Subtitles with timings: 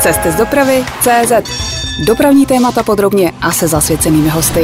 [0.00, 1.32] Cesty z dopravy CZ.
[2.06, 4.62] Dopravní témata podrobně a se zasvěcenými hosty.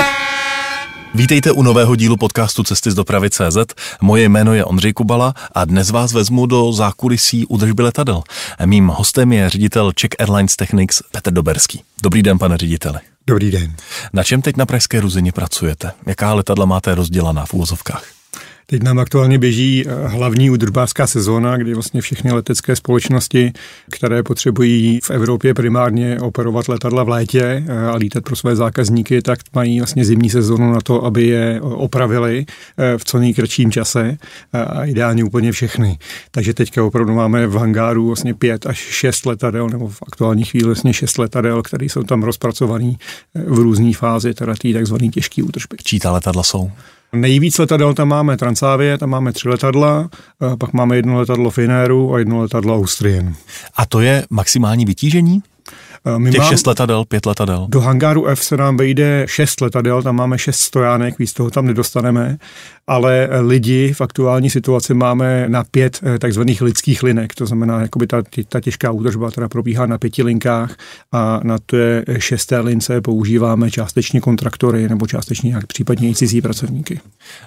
[1.15, 3.57] Vítejte u nového dílu podcastu Cesty z dopravy CZ.
[4.01, 8.23] Moje jméno je Ondřej Kubala a dnes vás vezmu do zákulisí údržby letadel.
[8.65, 11.83] Mým hostem je ředitel Czech Airlines Technics Petr Doberský.
[12.03, 12.99] Dobrý den, pane řediteli.
[13.27, 13.75] Dobrý den.
[14.13, 15.93] Na čem teď na Pražské Ruzině pracujete?
[16.07, 18.22] Jaká letadla máte rozdělaná v úvozovkách?
[18.67, 23.53] Teď nám aktuálně běží eh, hlavní udržbářská sezóna, kdy vlastně všechny letecké společnosti,
[23.91, 29.23] které potřebují v Evropě primárně operovat letadla v létě eh, a lítat pro své zákazníky,
[29.23, 32.47] tak mají vlastně zimní sezónu na to, aby je opravili
[32.79, 34.17] eh, v co nejkratším čase
[34.53, 35.99] a ideálně úplně všechny.
[36.31, 40.67] Takže teďka opravdu máme v hangáru vlastně pět až šest letadel, nebo v aktuální chvíli
[40.67, 42.93] vlastně šest letadel, které jsou tam rozpracované
[43.35, 45.77] v různé fázi, teda té takzvané těžké údržby.
[45.85, 46.71] Čí ta letadla jsou?
[47.17, 50.11] Nejvíc letadel tam máme Transavie, tam máme tři letadla,
[50.59, 53.35] pak máme jedno letadlo Finairu a jedno letadlo Austrian.
[53.77, 55.43] A to je maximální vytížení?
[56.07, 57.67] Eh, my Těch mám, šest letadel, pět letadel.
[57.69, 61.67] Do hangáru F se nám vejde šest letadel, tam máme šest stojánek, víc toho tam
[61.67, 62.39] nedostaneme,
[62.87, 68.07] ale lidi v aktuální situaci máme na pět eh, takzvaných lidských linek, to znamená, jakoby
[68.07, 70.77] ta, ta těžká údržba, která probíhá na pěti linkách
[71.13, 77.01] a na té šesté lince používáme částečně kontraktory nebo částečně jak případně i cizí pracovníky.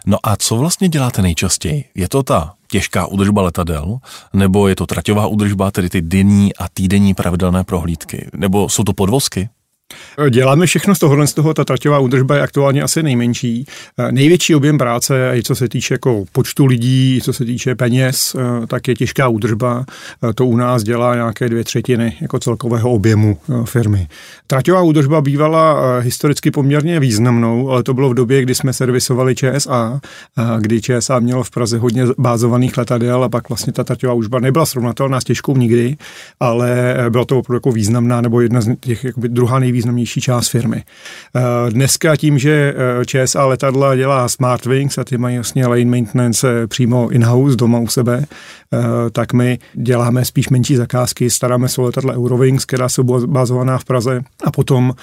[0.05, 1.83] No a co vlastně děláte nejčastěji?
[1.95, 3.97] Je to ta těžká údržba letadel,
[4.33, 8.93] nebo je to traťová údržba, tedy ty denní a týdenní pravidelné prohlídky, nebo jsou to
[8.93, 9.49] podvozky?
[10.29, 13.65] Děláme všechno z tohohle, z toho ta traťová údržba je aktuálně asi nejmenší.
[14.11, 18.35] Největší objem práce, i co se týče jako počtu lidí, co se týče peněz,
[18.67, 19.85] tak je těžká údržba.
[20.35, 24.07] To u nás dělá nějaké dvě třetiny jako celkového objemu eh, firmy.
[24.47, 29.35] Traťová údržba bývala eh, historicky poměrně významnou, ale to bylo v době, kdy jsme servisovali
[29.35, 29.99] ČSA,
[30.59, 34.65] kdy ČSA mělo v Praze hodně bázovaných letadel a pak vlastně ta traťová údržba nebyla
[34.65, 35.97] srovnatelná s těžkou nikdy,
[36.39, 40.21] ale eh, byla to opravdu jako významná nebo jedna z těch jakoby druhá nejvíc nejvýznamnější
[40.21, 40.83] část firmy.
[41.35, 46.67] Eh, dneska tím, že eh, ČSA letadla dělá Smartwings a ty mají vlastně lane maintenance
[46.67, 48.77] přímo in-house doma u sebe, eh,
[49.11, 53.85] tak my děláme spíš menší zakázky, staráme se o letadla Eurowings, která jsou bazovaná v
[53.85, 54.93] Praze a potom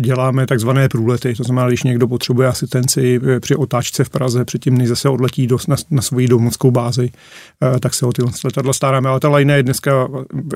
[0.00, 4.88] děláme takzvané průlety, to znamená, když někdo potřebuje asistenci při otáčce v Praze, předtím než
[4.88, 7.10] zase odletí do, na, na svoji domovskou bázi,
[7.80, 10.08] tak se o ty letadla staráme, ale ta lajna je dneska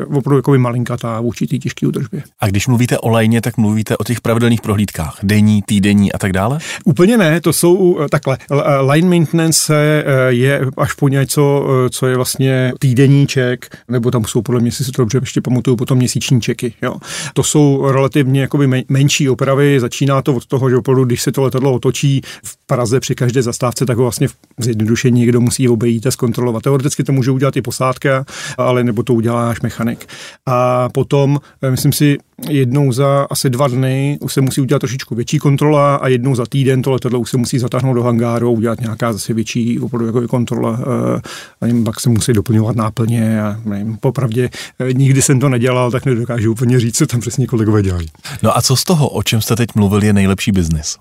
[0.06, 2.22] opravdu jako malinkatá v určitý těžký údržbě.
[2.40, 6.32] A když mluvíte o lajně, tak mluvíte o těch pravidelných prohlídkách, denní, týdenní a tak
[6.32, 6.58] dále?
[6.84, 8.38] Úplně ne, to jsou eh, takhle.
[8.50, 14.24] Eh, line maintenance eh, je až po něco, co je vlastně týdenní ček, nebo tam
[14.24, 16.74] jsou podle mě, si to dobře ještě pamatuju, potom měsíční čeky.
[16.82, 16.96] Jo.
[17.34, 21.42] To jsou relativně jakoby menší opravy, začíná to od toho, že opravdu, když se to
[21.42, 26.10] letadlo otočí v Praze při každé zastávce, tak ho vlastně zjednodušení někdo musí obejít a
[26.10, 26.62] zkontrolovat.
[26.62, 28.24] Teoreticky to může udělat i posádka,
[28.58, 30.06] ale nebo to udělá až mechanik.
[30.46, 31.38] A potom,
[31.70, 32.18] myslím si,
[32.48, 36.46] jednou za asi dva dny už se musí udělat trošičku větší kontrola a jednou za
[36.46, 40.28] týden to letadlo už se musí zatáhnout do hangáru udělat nějaká zase větší opravdu jako
[40.28, 40.80] kontrola
[41.16, 41.20] eh,
[41.60, 45.90] a jim pak se musí doplňovat náplně a nevím, popravdě eh, nikdy jsem to nedělal,
[45.90, 48.08] tak nedokážu úplně říct, co tam přesně kolegové dělají.
[48.42, 50.96] No a co z toho, o čem jste teď mluvil, je nejlepší biznis?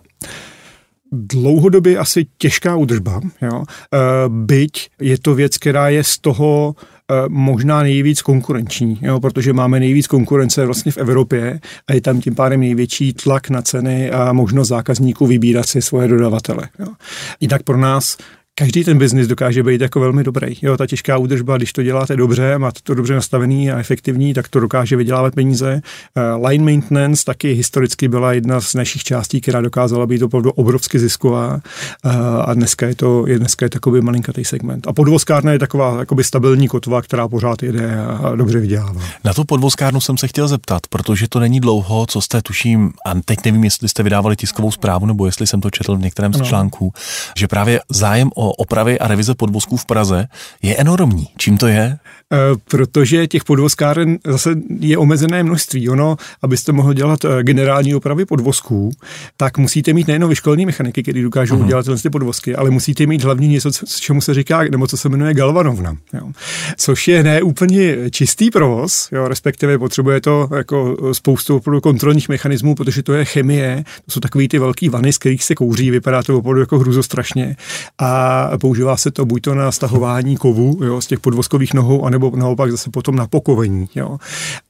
[1.12, 3.64] dlouhodobě asi těžká údržba, jo.
[3.94, 3.98] Eh,
[4.30, 6.76] byť je to věc, která je z toho
[7.28, 12.36] možná nejvíc konkurenční, jo, protože máme nejvíc konkurence vlastně v Evropě a je tam tím
[12.36, 16.70] pádem největší tlak na ceny a možnost zákazníků vybírat si svoje dodavatele.
[16.80, 16.88] Jo.
[17.40, 18.18] Jinak pro nás
[18.58, 20.56] každý ten biznis dokáže být jako velmi dobrý.
[20.62, 24.48] Jo, ta těžká údržba, když to děláte dobře, máte to dobře nastavený a efektivní, tak
[24.48, 25.82] to dokáže vydělávat peníze.
[26.38, 31.00] Uh, line maintenance taky historicky byla jedna z našich částí, která dokázala být opravdu obrovsky
[31.00, 32.12] zisková uh,
[32.46, 34.88] a dneska je to je dneska je takový malinkatý segment.
[34.88, 39.02] A podvozkárna je taková jakoby stabilní kotva, která pořád jede a dobře vydělává.
[39.24, 43.14] Na tu podvozkárnu jsem se chtěl zeptat, protože to není dlouho, co jste tuším, a
[43.26, 46.42] teď nevím, jestli jste vydávali tiskovou zprávu, nebo jestli jsem to četl v některém z
[46.42, 46.94] článků,
[47.38, 50.28] že právě zájem o opravy a revize podvozků v Praze
[50.62, 51.28] je enormní.
[51.38, 51.84] Čím to je?
[51.84, 51.98] E,
[52.70, 55.90] protože těch podvozkáren zase je omezené množství.
[55.90, 58.92] Ono, abyste mohli dělat e, generální opravy podvozků,
[59.38, 61.64] tak musíte mít nejen vyškolený mechaniky, kteří dokážou uh-huh.
[61.64, 65.10] udělat ty podvozky, ale musíte mít hlavně něco, co, čemu se říká, nebo co se
[65.10, 65.98] jmenuje galvanovna.
[66.14, 66.32] Jo.
[66.78, 73.04] Což je ne úplně čistý provoz, jo, respektive potřebuje to jako spoustu kontrolních mechanismů, protože
[73.04, 76.38] to je chemie, to jsou takové ty velké vany, z kterých se kouří, vypadá to
[76.38, 77.56] opravdu jako hruzostrašně.
[78.00, 82.32] A používá se to buď to na stahování kovu jo, z těch podvozkových nohou, anebo
[82.36, 83.88] naopak zase potom na pokovení.
[83.96, 84.18] Jo.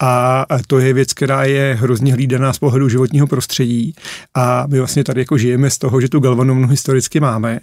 [0.02, 3.96] A to je věc, která je hrozně hlídaná z pohledu životního prostředí
[4.36, 7.60] a my vlastně tady jako žijeme z toho, že tu galvanovnu historicky máme.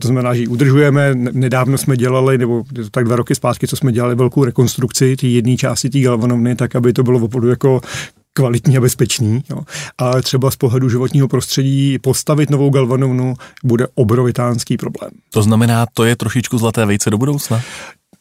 [0.00, 1.14] To znamená, že ji udržujeme.
[1.14, 5.56] Nedávno jsme dělali, nebo tak dva roky zpátky, co jsme dělali velkou rekonstrukci té jedné
[5.56, 7.80] části té galvanovny, tak aby to bylo opravdu jako
[8.36, 9.42] kvalitní a bezpečný.
[9.50, 9.58] Jo.
[9.98, 13.34] Ale třeba z pohledu životního prostředí postavit novou galvanovnu
[13.64, 15.10] bude obrovitánský problém.
[15.30, 17.62] To znamená, to je trošičku zlaté vejce do budoucna?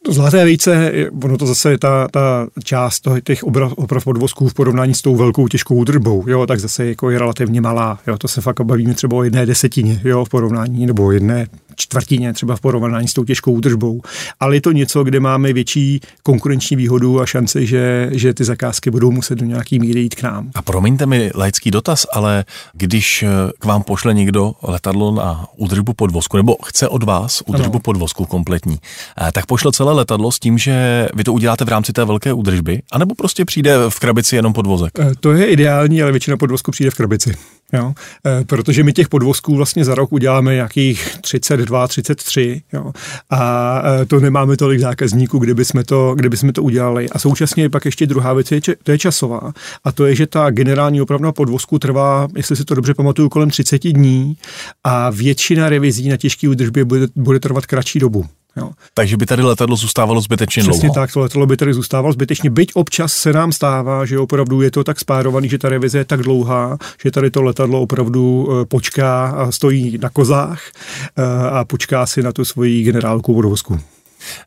[0.10, 0.92] Zlaté vejce,
[1.24, 5.02] ono to zase je ta, ta část toho, těch oprav, oprav podvozků v porovnání s
[5.02, 8.62] tou velkou těžkou údržbou, jo, tak zase jako je relativně malá, jo, to se fakt
[8.62, 13.14] bavíme třeba o jedné desetině, jo, v porovnání, nebo jedné čtvrtině třeba v porovnání s
[13.14, 14.02] tou těžkou údržbou.
[14.40, 18.92] Ale je to něco, kde máme větší konkurenční výhodu a šanci, že, že ty zakázky
[18.92, 20.52] budou muset do nějaký míry jít k nám.
[20.56, 23.28] A promiňte mi laický dotaz, ale když eh,
[23.60, 27.80] k vám pošle někdo letadlo na údržbu podvozku, nebo chce od vás údržbu ano.
[27.80, 28.78] podvozku kompletní,
[29.22, 32.34] eh, tak pošle celé letadlo s tím, že vy to uděláte v rámci té velké
[32.34, 34.92] údržby, anebo prostě přijde v krabici jenom podvozek?
[35.00, 37.36] Eh, to je ideální, ale většina podvozku přijde v krabici.
[37.74, 37.94] Jo?
[38.26, 42.92] E, protože my těch podvozků vlastně za rok uděláme nějakých 32, 33 jo?
[43.30, 47.10] a e, to nemáme tolik zákazníků, kdyby jsme to, kdyby jsme to udělali.
[47.10, 49.54] A současně pak ještě druhá věc, je, to je časová
[49.84, 53.50] a to je, že ta generální opravna podvozku trvá, jestli si to dobře pamatuju, kolem
[53.50, 54.38] 30 dní
[54.84, 58.26] a většina revizí na těžké údržbě bude, bude trvat kratší dobu.
[58.58, 58.72] Jo.
[58.94, 60.94] Takže by tady letadlo zůstávalo zbytečně Přesně dlouho.
[60.94, 64.72] tak, to letadlo by tady zůstávalo zbytečně, byť občas se nám stává, že opravdu je
[64.72, 68.66] to tak spárovaný, že ta revize je tak dlouhá, že tady to letadlo opravdu eh,
[68.66, 70.62] počká a stojí na kozách
[71.18, 73.56] eh, a počká si na tu svoji generálku.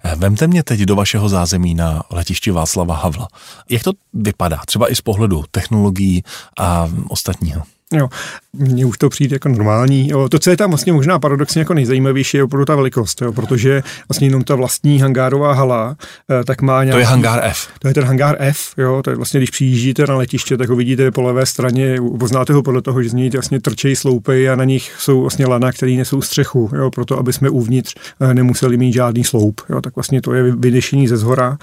[0.05, 3.29] Eh, vemte mě teď do vašeho zázemí na letišti Václava Havla.
[3.71, 6.23] Jak to vypadá, třeba i z pohledu technologií
[6.59, 7.63] a ostatního?
[7.93, 8.09] Jo,
[8.53, 10.09] mně už to přijde jako normální.
[10.09, 13.33] Jo, to, co je tam vlastně možná paradoxně jako nejzajímavější, je opravdu ta velikost, jo,
[13.33, 15.97] protože vlastně jenom ta vlastní hangárová hala,
[16.31, 16.97] eh, tak má nějaký...
[16.97, 17.69] To je hangár F.
[17.79, 20.77] To je ten hangár F, jo, to je vlastně, když přijíždíte na letiště, tak ho
[20.77, 24.57] vidíte po levé straně, poznáte ho podle toho, že z něj vlastně trčejí sloupy a
[24.57, 28.77] na nich jsou vlastně lana, které nesou střechu, jo, proto aby jsme uvnitř eh, nemuseli
[28.77, 31.59] mít žádný sloup, jo, tak vlastně to je vynešení ze zhora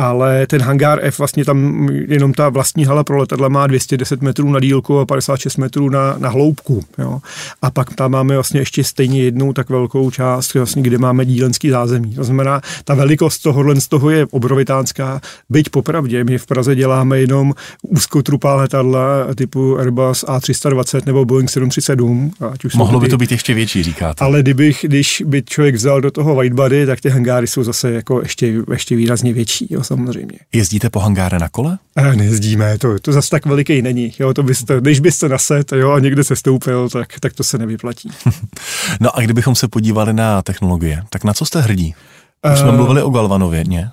[0.00, 4.52] ale ten hangár F vlastně tam jenom ta vlastní hala pro letadla má 210 metrů
[4.52, 6.84] na dílku a 56 metrů na, na hloubku.
[6.98, 7.20] Jo.
[7.62, 11.70] A pak tam máme vlastně ještě stejně jednou tak velkou část, vlastně, kde máme dílenský
[11.70, 12.14] zázemí.
[12.14, 15.20] To znamená, ta velikost tohohle z toho je obrovitánská,
[15.50, 22.32] byť popravdě, my v Praze děláme jenom úzkotrupá letadla typu Airbus A320 nebo Boeing 737.
[22.52, 24.24] Ať už Mohlo by to být ještě větší, říkáte.
[24.24, 28.20] Ale kdybych, když by člověk vzal do toho whitebody, tak ty hangáry jsou zase jako
[28.22, 29.66] ještě, ještě výrazně větší.
[29.70, 30.38] Jo samozřejmě.
[30.52, 31.78] Jezdíte po hangáre na kole?
[31.96, 34.12] A nejezdíme, to, to zase tak veliký není.
[34.18, 37.58] Jo, to byste, když byste naset jo, a někde se stoupil, tak, tak to se
[37.58, 38.10] nevyplatí.
[39.00, 41.94] no a kdybychom se podívali na technologie, tak na co jste hrdí?
[42.52, 43.90] Už jsme uh, mluvili o Galvanově, ne?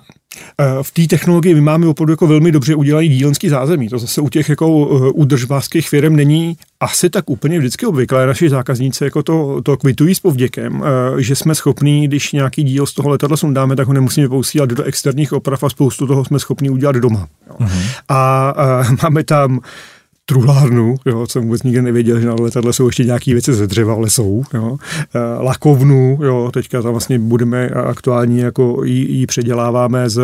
[0.60, 3.88] Eh, v té technologii my máme opravdu jako velmi dobře udělaný dílenský zázemí.
[3.88, 8.26] To zase u těch jako eh, údržbářských firm není asi tak úplně vždycky obvyklé.
[8.26, 12.86] Naši zákazníci jako to, to kvitují s povděkem, eh, že jsme schopní, když nějaký díl
[12.86, 16.38] z toho letadla sundáme, tak ho nemusíme posílat do externích oprav a spoustu toho jsme
[16.38, 17.28] schopni udělat doma.
[18.08, 19.60] A, a máme tam
[20.28, 23.94] truhlárnu, jo, co vůbec nikdy nevěděl, že na letadle jsou ještě nějaké věci ze dřeva,
[23.94, 24.76] ale jsou, jo,
[25.14, 30.20] e, lakovnu, jo, teďka tam vlastně budeme aktuálně jako ji předěláváme z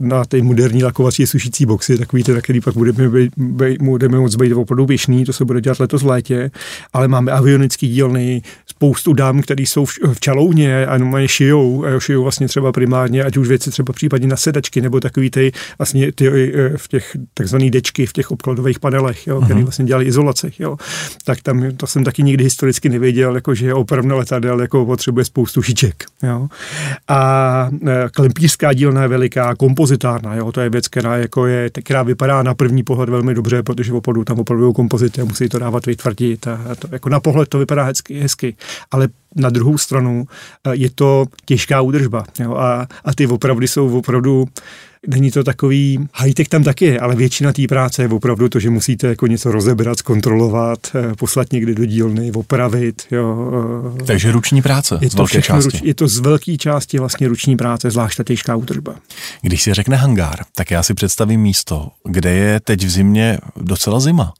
[0.00, 3.32] na ty moderní lakovací sušící boxy, takový ty, na který pak budeme, být,
[3.80, 6.50] budeme moc být opravdu běžný, to se bude dělat letos v létě,
[6.92, 12.00] ale máme avionický dílny, spoustu dám, které jsou v, v čalouně a normálně šijou, a
[12.00, 16.12] šijou vlastně třeba primárně, ať už věci třeba případně na sedačky, nebo takový ty vlastně
[16.12, 19.64] ty, e, v těch takzvaných dečky, v těch obkladových panelech, jo, který mhm.
[19.64, 20.76] vlastně dělali izolace, jo.
[21.24, 25.62] Tak tam to jsem taky nikdy historicky nevěděl, jako že opravdu letadel jako potřebuje spoustu
[25.62, 26.48] šiček, jo.
[27.08, 29.54] A e, klempířská dílna je veliká,
[29.90, 33.62] kompozitárna, jo, to je věc, která, jako je, která vypadá na první pohled velmi dobře,
[33.62, 37.48] protože opravdu tam opravdu kompozity a musí to dávat vytvrdit a to, jako na pohled
[37.48, 38.54] to vypadá hezky, hezky.
[38.90, 40.26] Ale na druhou stranu
[40.64, 44.48] eh, je to těžká údržba jo, a, a ty opravdy jsou opravdu
[45.08, 48.70] Není to takový, high-tech tam taky je, ale většina té práce je opravdu to, že
[48.70, 53.02] musíte jako něco rozebrat, zkontrolovat, eh, poslat někdy do dílny, opravit.
[53.10, 53.52] Jo.
[54.00, 54.04] Eh.
[54.04, 55.70] Takže ruční práce je z to velké části.
[55.70, 58.94] Ruč, je to z velké části vlastně ruční práce, zvlášť ta těžká údržba.
[59.42, 64.00] Když si řekne hangár, tak já si představím místo, kde je teď v zimě docela
[64.00, 64.32] zima.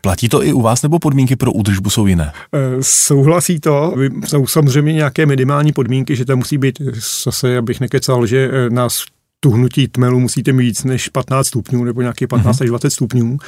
[0.00, 2.32] Platí to i u vás, nebo podmínky pro údržbu jsou jiné?
[2.54, 3.94] E, souhlasí to.
[4.26, 6.82] Jsou samozřejmě nějaké minimální podmínky, že tam musí být,
[7.24, 9.04] zase abych nekecal, že nás
[9.40, 12.62] tuhnutí tmelu musíte mít víc než 15 stupňů nebo nějaký 15 mm-hmm.
[12.62, 13.38] až 20 stupňů,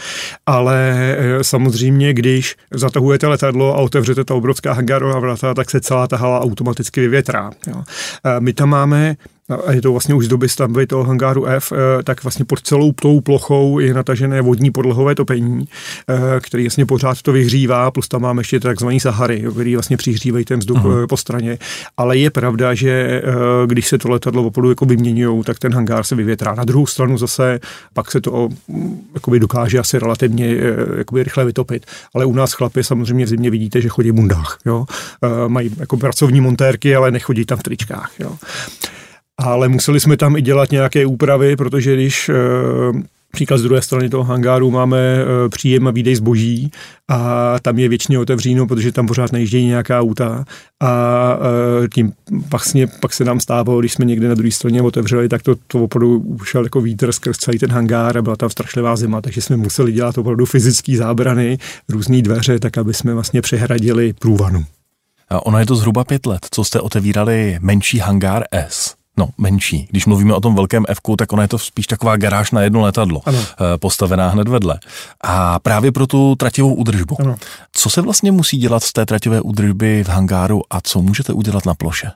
[0.46, 6.06] ale e, samozřejmě, když zatahujete letadlo a otevřete ta obrovská hangárová vrata, tak se celá
[6.06, 7.50] ta hala automaticky vyvětrá.
[7.66, 7.82] Jo.
[8.24, 9.16] E, my tam máme
[9.50, 12.60] a je to vlastně už z doby stavby toho hangáru F, eh, tak vlastně pod
[12.62, 15.64] celou tou plochou je natažené vodní podlahové topení,
[16.08, 20.44] eh, který vlastně pořád to vyhřívá, plus tam máme ještě takzvaný Sahary, který vlastně přihřívají
[20.44, 21.06] ten vzduch uh-huh.
[21.06, 21.58] po straně.
[21.96, 23.22] Ale je pravda, že
[23.66, 26.54] když se to letadlo opravdu jako vyměňují, tak ten hangár se vyvětrá.
[26.54, 27.60] Na druhou stranu zase
[27.94, 30.56] pak se to mm, jakoby dokáže asi relativně
[30.96, 31.86] jakoby rychle vytopit.
[32.14, 34.58] Ale u nás chlapy samozřejmě v zimě vidíte, že chodí v mundách.
[34.66, 34.84] Jo?
[35.48, 38.12] Mají jako pracovní montérky, ale nechodí tam v tričkách.
[38.18, 38.36] Jo?
[39.40, 42.34] Ale museli jsme tam i dělat nějaké úpravy, protože když eh,
[43.32, 46.70] Příklad z druhé strany toho hangáru máme eh, příjem a výdej zboží
[47.08, 50.44] a tam je většině otevříno, protože tam pořád nejíždějí nějaká auta
[50.80, 51.38] a
[51.84, 52.12] eh, tím
[52.50, 55.84] vlastně pak se nám stávalo, když jsme někde na druhé straně otevřeli, tak to, to
[55.84, 59.56] opravdu ušel jako vítr skrz celý ten hangár a byla tam strašlivá zima, takže jsme
[59.56, 64.64] museli dělat opravdu fyzické zábrany, různé dveře, tak aby jsme vlastně přehradili průvanu.
[65.28, 68.99] A ono je to zhruba pět let, co jste otevírali menší hangár S.
[69.16, 69.88] No, menší.
[69.90, 72.80] Když mluvíme o tom velkém F, tak ona je to spíš taková garáž na jedno
[72.80, 73.38] letadlo, ano.
[73.42, 74.78] Eh, postavená hned vedle.
[75.20, 77.16] A právě pro tu trativou údržbu.
[77.20, 77.36] Ano.
[77.72, 81.66] Co se vlastně musí dělat z té traťové údržby v hangáru a co můžete udělat
[81.66, 82.10] na ploše?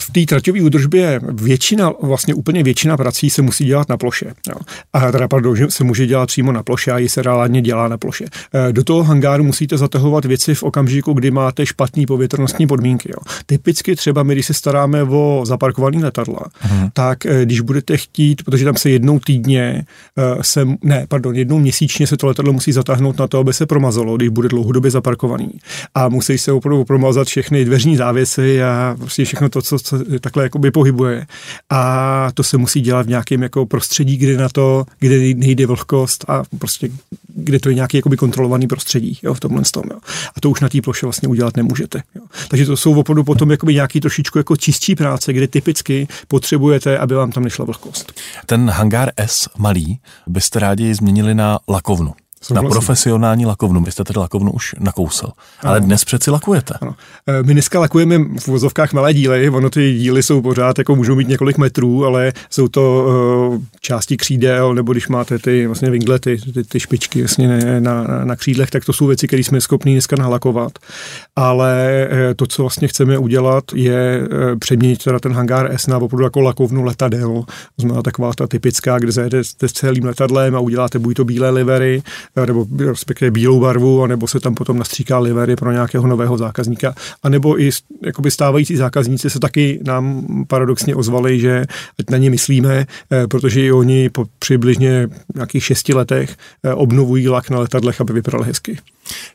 [0.00, 4.26] V té traťové údržbě většina, vlastně úplně většina prací se musí dělat na ploše.
[4.48, 4.54] Jo.
[4.92, 7.88] A teda, pardon, že se může dělat přímo na ploše a ji se reálně dělá
[7.88, 8.24] na ploše.
[8.24, 13.08] E, do toho hangáru musíte zatahovat věci v okamžiku, kdy máte špatné povětrnostní podmínky.
[13.10, 13.18] Jo.
[13.46, 16.88] Typicky třeba my, když se staráme o zaparkovaný letadla, hmm.
[16.92, 19.84] tak e, když budete chtít, protože tam se jednou týdně,
[20.18, 23.66] e, se, ne, pardon, jednou měsíčně se to letadlo musí zatáhnout na to, aby se
[23.66, 25.50] promazalo, když bude dlouhodobě zaparkovaný.
[25.94, 30.42] A musí se opravdu promazat všechny dveřní závěsy a prostě všechno to, co, se takhle
[30.42, 31.26] jakoby pohybuje.
[31.70, 36.24] A to se musí dělat v nějakém jako prostředí, kde na to, kde nejde vlhkost
[36.28, 36.88] a prostě
[37.34, 39.84] kde to je nějaký jakoby kontrolovaný prostředí jo, v tomhle tom.
[39.90, 39.98] Jo.
[40.36, 42.02] A to už na té ploše vlastně udělat nemůžete.
[42.14, 42.22] Jo.
[42.48, 47.14] Takže to jsou opravdu potom jakoby nějaký trošičku jako čistší práce, kde typicky potřebujete, aby
[47.14, 48.12] vám tam nešla vlhkost.
[48.46, 52.14] Ten hangár S malý byste rádi změnili na lakovnu.
[52.54, 53.84] Na profesionální lakovnu.
[53.84, 55.28] Vy jste tedy lakovnu už nakousl.
[55.62, 55.86] Ale ano.
[55.86, 56.74] dnes přeci lakujete.
[56.80, 56.94] Ano.
[57.26, 59.50] E, my dneska lakujeme v vozovkách malé díly.
[59.50, 63.06] Ono ty díly jsou pořád, jako můžou mít několik metrů, ale jsou to
[63.52, 68.02] uh, části křídel, nebo když máte ty vlastně winglety, ty, ty špičky vlastně ne, na,
[68.02, 70.72] na, na křídlech, tak to jsou věci, které jsme schopni dneska nalakovat.
[71.36, 75.96] Ale uh, to, co vlastně chceme udělat, je uh, přeměnit teda ten hangár S na
[75.96, 77.44] opravdu jako lakovnu letadel.
[77.78, 82.02] Znamená taková ta typická, kde zajedete s celým letadlem a uděláte buď to bílé livery,
[82.46, 87.60] nebo respektive bílou barvu, anebo se tam potom nastříká livery pro nějakého nového zákazníka, anebo
[87.60, 87.70] i
[88.04, 91.64] jakoby stávající zákazníci se taky nám paradoxně ozvali, že
[91.98, 97.28] ať na ně myslíme, eh, protože i oni po přibližně nějakých šesti letech eh, obnovují
[97.28, 98.78] lak na letadlech, aby vypadal hezky.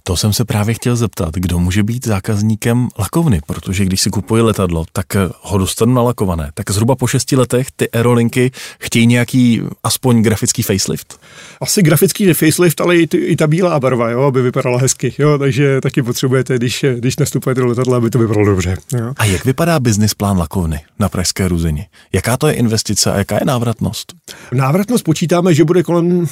[0.04, 4.42] To jsem se právě chtěl zeptat, kdo může být zákazníkem lakovny, protože když si kupuji
[4.42, 5.06] letadlo, tak
[5.42, 6.52] ho dostanu nalakované.
[6.54, 11.20] Tak zhruba po šesti letech ty aerolinky chtějí nějaký aspoň grafický facelift?
[11.62, 15.14] Asi grafický facelift, ale i, ty, i ta bílá barva, jo, aby vypadala hezky.
[15.18, 18.78] Jo, takže taky potřebujete, když, když nastupujete do letadla, aby to vypadalo dobře.
[18.98, 19.14] Jo.
[19.18, 21.88] A jak vypadá business plán lakovny na Pražské Ruzini?
[22.14, 24.14] Jaká to je investice a jaká je návratnost?
[24.54, 26.26] Návratnost počítáme, že bude kolem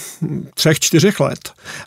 [0.54, 1.40] třech, čtyřech let.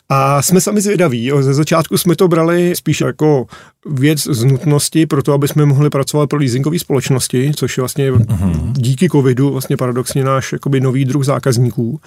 [0.09, 1.31] A jsme sami zvědaví.
[1.39, 3.45] Ze začátku jsme to brali spíš jako
[3.89, 8.11] věc z nutnosti pro to, aby jsme mohli pracovat pro leasingové společnosti, což je vlastně
[8.11, 8.71] uh-huh.
[8.71, 11.99] díky covidu vlastně paradoxně náš jakoby nový druh zákazníků,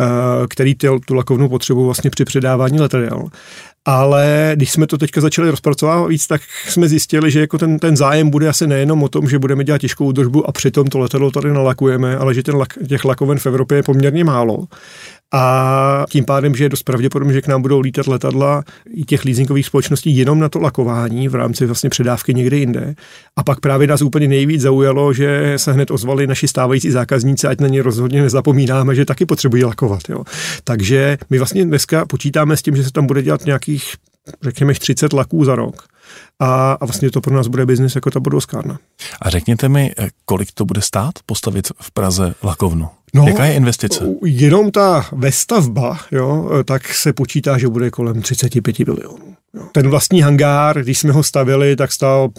[0.00, 0.04] eh,
[0.48, 0.74] který
[1.06, 3.28] tu lakovnou potřebu vlastně při předávání letadel.
[3.86, 7.96] Ale když jsme to teďka začali rozpracovávat víc, tak jsme zjistili, že jako ten, ten
[7.96, 11.30] zájem bude asi nejenom o tom, že budeme dělat těžkou údržbu a přitom to letadlo
[11.30, 14.66] tady nalakujeme, ale že ten lak, těch lakoven v Evropě je poměrně málo.
[15.36, 18.64] A tím pádem, že je dost pravděpodobné, že k nám budou lítat letadla
[18.94, 22.94] i těch leasingových společností jenom na to lakování v rámci vlastně předávky někde jinde.
[23.36, 27.60] A pak právě nás úplně nejvíc zaujalo, že se hned ozvali naši stávající zákazníci, ať
[27.60, 30.02] na ně rozhodně nezapomínáme, že taky potřebují lakovat.
[30.08, 30.24] Jo.
[30.64, 33.94] Takže my vlastně dneska počítáme s tím, že se tam bude dělat nějakých
[34.42, 35.86] řekněme 30 laků za rok
[36.40, 38.78] a, a vlastně to pro nás bude biznis jako ta budovskárna.
[39.22, 42.88] A řekněte mi, eh, kolik to bude stát postavit v Praze lakovnu?
[43.14, 44.04] No, Jaká je investice?
[44.24, 49.34] Jenom ta vestavba, jo, tak se počítá, že bude kolem 35 milionů.
[49.72, 52.30] Ten vlastní hangár, když jsme ho stavili, tak stál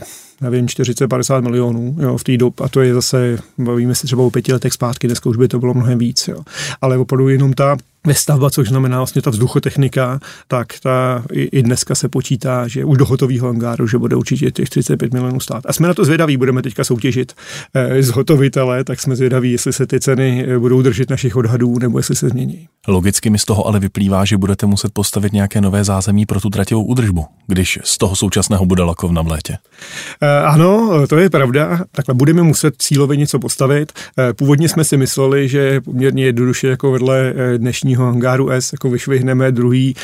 [0.41, 4.29] nevím, 40-50 milionů jo, v té době a to je zase, bavíme se třeba o
[4.29, 6.27] pěti letech zpátky, dneska už by to bylo mnohem víc.
[6.27, 6.43] Jo.
[6.81, 7.77] Ale opravdu jenom ta
[8.13, 12.97] stavba, což znamená vlastně ta vzduchotechnika, tak ta i, i dneska se počítá, že už
[12.97, 15.63] do hotového hangáru, že bude určitě těch 35 milionů stát.
[15.65, 17.33] A jsme na to zvědaví, budeme teďka soutěžit
[17.73, 21.79] eh, z hotovitele, tak jsme zvědaví, jestli se ty ceny eh, budou držet našich odhadů
[21.79, 22.67] nebo jestli se změní.
[22.87, 26.49] Logicky mi z toho ale vyplývá, že budete muset postavit nějaké nové zázemí pro tu
[26.49, 29.57] trativou údržbu, když z toho současného bude lakovna v létě.
[30.21, 31.83] Eh, ano, to je pravda.
[31.91, 33.91] Takhle budeme muset cílově něco postavit.
[34.19, 37.57] Eh, původně jsme si mysleli, že poměrně jednoduše jako vedle eh,
[37.95, 39.95] dnešního hangáru S jako vyšvihneme druhý,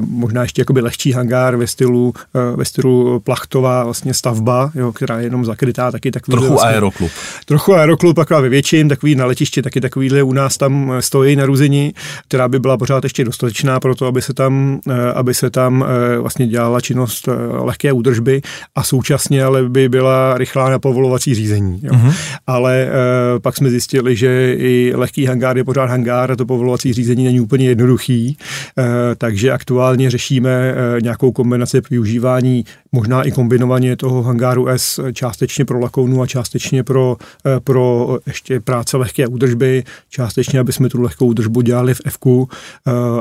[0.00, 2.14] možná ještě jakoby lehčí hangár ve stylu,
[2.56, 6.32] ve stylu plachtová vlastně stavba, jo, která je jenom zakrytá, taky takový.
[6.32, 7.10] Trochu vlastně, aeroklub.
[7.44, 11.46] Trochu aeroklub, taková ve větším, takový na letišti, taky takovýhle u nás tam stojí na
[11.46, 11.94] ruzení,
[12.28, 14.80] která by byla pořád ještě dostatečná pro to, aby se tam,
[15.14, 15.84] aby se tam
[16.20, 18.42] vlastně dělala činnost lehké údržby
[18.74, 21.80] a současně ale by byla rychlá na povolovací řízení.
[21.82, 21.92] Jo.
[21.92, 22.14] Uh-huh.
[22.46, 22.88] Ale
[23.42, 27.40] pak jsme zjistili, že i lehký hangár je pořád hangár a to povolovací řízení není
[27.40, 28.36] úplně jednoduchý, e,
[29.14, 35.80] takže aktuálně řešíme e, nějakou kombinaci využívání, možná i kombinovaně toho hangáru S částečně pro
[35.80, 37.16] lakounu a částečně pro,
[37.46, 42.18] e, pro ještě práce lehké údržby, částečně, aby jsme tu lehkou údržbu dělali v f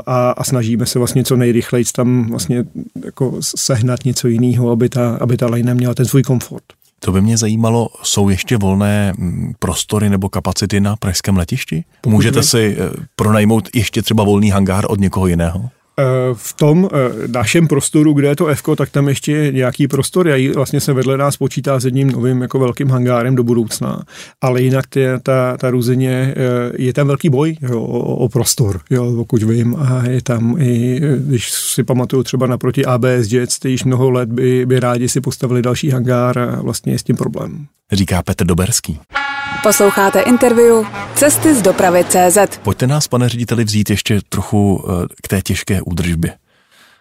[0.06, 2.66] a, a snažíme se vlastně co nejrychleji tam vlastně
[3.06, 6.77] jako sehnat něco jiného, aby ta, aby ta lejna měla ten svůj komfort.
[7.00, 11.84] To by mě zajímalo, jsou ještě volné mm, prostory nebo kapacity na pražském letišti?
[12.02, 15.70] Pokud Můžete si eh, pronajmout ještě třeba volný hangár od někoho jiného?
[16.00, 19.88] Eh, v tom eh, našem prostoru, kde je to F, tak tam ještě je nějaký
[19.88, 20.28] prostor.
[20.28, 24.04] Já vlastně se vedle nás počítá s jedním novým jako velkým hangárem do budoucna.
[24.42, 28.82] Ale jinak ty, ta, ta růzeně, eh, je tam velký boj jo, o, o prostor,
[28.90, 29.76] jo, pokud vím.
[29.76, 34.30] A je tam i, když si pamatuju třeba naproti ABS Jets, ty již mnoho let
[34.30, 37.66] by, by rádi si postavili další hangár a vlastně je s tím problém.
[37.92, 39.00] Říká Petr Doberský.
[39.64, 40.86] Posloucháte interview
[41.16, 42.38] Cesty z dopravy CZ.
[42.64, 46.34] Pojďte nás, pane řediteli, vzít ještě trochu eh, k té těžké údržbě.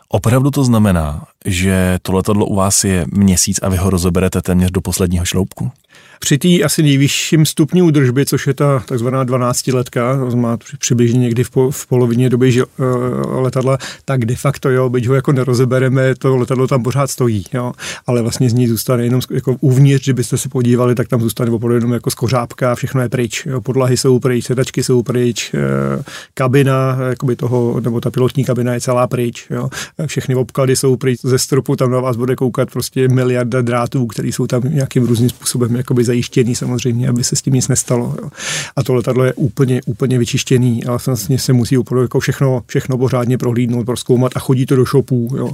[0.09, 4.71] Opravdu to znamená, že to letadlo u vás je měsíc a vy ho rozeberete téměř
[4.71, 5.71] do posledního šloubku?
[6.19, 11.45] Při té asi nejvyšším stupni údržby, což je ta takzvaná 12 letka, znamená přibližně někdy
[11.45, 15.33] v, po, v polovině doby že, uh, letadla, tak de facto, jo, byť ho jako
[15.33, 17.73] nerozebereme, to letadlo tam pořád stojí, jo,
[18.07, 21.75] ale vlastně z ní zůstane jenom jako uvnitř, kdybyste se podívali, tak tam zůstane opravdu
[21.75, 26.03] jenom jako skořápka, všechno je pryč, jo, podlahy jsou pryč, sedačky jsou pryč, uh,
[26.35, 29.69] kabina, jakoby toho, nebo ta pilotní kabina je celá pryč, jo,
[30.07, 34.29] všechny obklady jsou pryč, ze stropu tam na vás bude koukat prostě miliarda drátů, které
[34.29, 38.15] jsou tam nějakým různým způsobem jakoby zajištěný samozřejmě, aby se s tím nic nestalo.
[38.23, 38.31] Jo.
[38.77, 42.99] A to letadlo je úplně, úplně vyčištěný a vlastně se musí opravdu jako všechno, všechno
[42.99, 45.53] pořádně prohlídnout, proskoumat a chodí to do shopů, jo.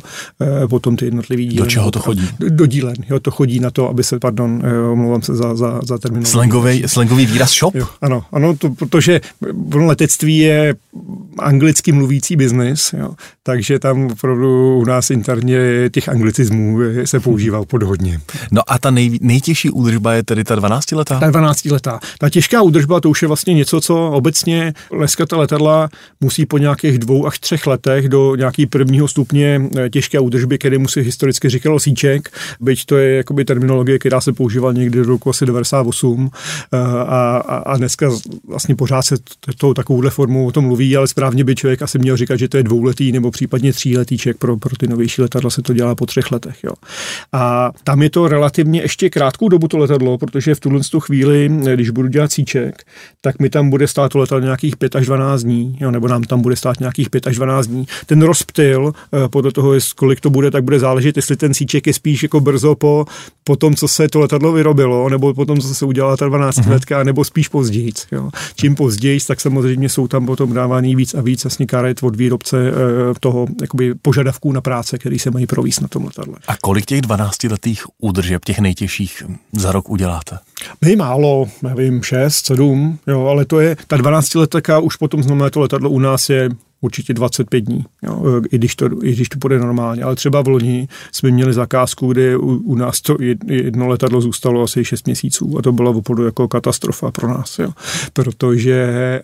[0.64, 1.64] E, potom ty jednotlivý díly.
[1.64, 2.28] Do čeho to chodí?
[2.38, 5.54] Do, do dílen, jo, to chodí na to, aby se, pardon, e, omlouvám se za,
[5.54, 6.32] za, za terminologii.
[6.32, 7.74] Slangový, slangový výraz shop?
[7.74, 9.20] Jo, ano, ano, to, protože
[9.74, 10.74] letectví je
[11.38, 15.56] anglicky mluvící biznis, jo, takže tam opravdu u nás interně
[15.92, 18.20] těch anglicismů se používá pod hodně.
[18.50, 21.20] No a ta nej, nejtěžší údržba je tedy ta 12 letá?
[21.20, 22.00] Ta 12 letá.
[22.18, 25.88] Ta těžká údržba to už je vlastně něco, co obecně leskata letadla
[26.20, 30.78] musí po nějakých dvou až třech letech do nějaký prvního stupně eh, těžké údržby, který
[30.78, 32.28] mu se historicky říkalo síček,
[32.60, 36.30] byť to je jakoby terminologie, která se používala někdy do roku asi 98
[36.72, 38.10] eh, a, a, a dneska
[38.48, 39.16] vlastně pořád se
[39.58, 42.56] to takovouhle formou o tom mluví, ale správně by člověk asi měl říkat, že to
[42.56, 46.32] je dvouletý nebo případně tříletýček pro, pro ty novější letadla se to dělá po třech
[46.32, 46.64] letech.
[46.64, 46.72] Jo.
[47.32, 51.90] A tam je to relativně ještě krátkou dobu to letadlo, protože v tuhle chvíli, když
[51.90, 52.84] budu dělat cíček,
[53.20, 56.22] tak mi tam bude stát to letadlo nějakých 5 až 12 dní, jo, nebo nám
[56.22, 57.86] tam bude stát nějakých 5 až 12 dní.
[58.06, 58.92] Ten rozptyl,
[59.24, 62.40] eh, podle toho, kolik to bude, tak bude záležet, jestli ten cíček je spíš jako
[62.40, 63.04] brzo po,
[63.44, 66.56] po tom, co se to letadlo vyrobilo, nebo po tom, co se udělala ta 12
[66.56, 66.70] uh-huh.
[66.70, 67.92] letka, nebo spíš později.
[68.12, 68.30] Jo.
[68.56, 72.68] Čím později, tak samozřejmě jsou tam potom dávání víc a víc jasně karet od výrobce
[72.68, 72.72] eh,
[73.20, 76.34] toho jakoby požadavků na práce, který se mají províst na tom letadle.
[76.48, 80.38] A kolik těch 12 letých údržeb, těch nejtěžších, za rok uděláte?
[80.80, 85.50] My málo, nevím, 6, 7, jo, ale to je, ta 12 letka už potom znamená
[85.50, 86.50] to letadlo u nás je
[86.82, 90.02] určitě 25 dní, jo, i, když to, i když to bude normálně.
[90.02, 93.16] Ale třeba v loni jsme měli zakázku, kde u, u nás to
[93.46, 97.70] jedno letadlo zůstalo asi 6 měsíců a to byla opravdu jako katastrofa pro nás, jo.
[98.12, 98.72] protože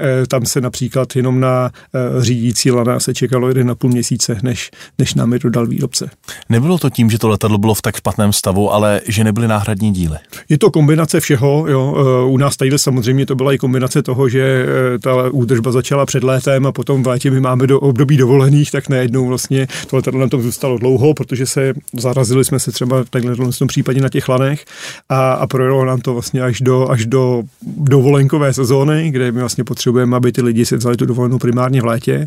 [0.01, 4.39] e, tam se například jenom na e, řídící lana se čekalo jeden na půl měsíce,
[4.43, 6.11] než, než nám je dodal výrobce.
[6.49, 9.93] Nebylo to tím, že to letadlo bylo v tak špatném stavu, ale že nebyly náhradní
[9.93, 10.17] díly?
[10.49, 11.67] Je to kombinace všeho.
[11.69, 11.95] Jo.
[11.97, 14.67] E, u nás tady samozřejmě to byla i kombinace toho, že
[15.03, 18.89] ta údržba začala před létem a potom v létě by máme do období dovolených, tak
[18.89, 23.35] najednou vlastně to letadlo na tom zůstalo dlouho, protože se zarazili jsme se třeba takhle
[23.35, 24.65] v tom případě na těch lanech
[25.09, 29.65] a, a projelo nám to vlastně až do, až do dovolenkové sezóny, kde my vlastně
[29.65, 32.27] potřebujeme, aby ty lidi si vzali tu dovolenou primárně v létě,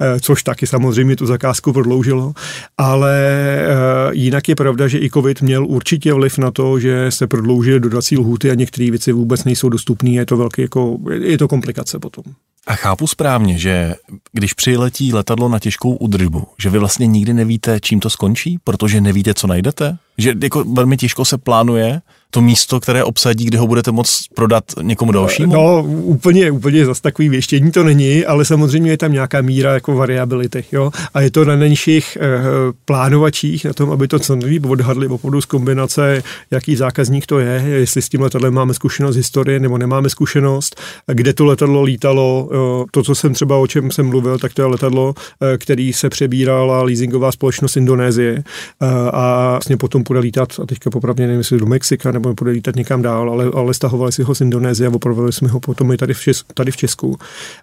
[0.00, 2.32] eh, což taky samozřejmě tu zakázku prodloužilo,
[2.78, 7.26] ale eh, jinak je pravda, že i COVID měl určitě vliv na to, že se
[7.26, 11.48] prodloužily dodací lhuty a některé věci vůbec nejsou dostupné, je to velký jako, je to
[11.48, 12.24] komplikace potom.
[12.66, 13.94] A chápu správně, že
[14.32, 19.00] když přiletí letadlo na těžkou údržbu, že vy vlastně nikdy nevíte, čím to skončí, protože
[19.00, 19.98] nevíte, co najdete?
[20.18, 22.00] Že jako velmi těžko se plánuje
[22.34, 25.52] to místo, které obsadí, kde ho budete moct prodat někomu dalšímu?
[25.52, 29.94] No, úplně, úplně zase takový věštění to není, ale samozřejmě je tam nějaká míra jako
[29.94, 30.90] variability, jo.
[31.14, 32.38] A je to na menších eh,
[32.84, 37.64] plánovačích, na tom, aby to co nejvíc odhadli opravdu z kombinace, jaký zákazník to je,
[37.66, 42.86] jestli s tím letadlem máme zkušenost historie nebo nemáme zkušenost, kde to letadlo lítalo, jo.
[42.90, 46.08] to, co jsem třeba o čem jsem mluvil, tak to je letadlo, eh, který se
[46.08, 48.44] přebírala leasingová společnost Indonésie
[48.82, 52.50] eh, a vlastně potom bude lítat, a teďka popravdě nevím, jestli do Mexika nebo bude
[52.50, 55.92] lítat někam dál, ale, ale stahovali si ho z Indonésie a opravili jsme ho potom
[55.92, 57.18] i tady v, Česku, tady v Česku.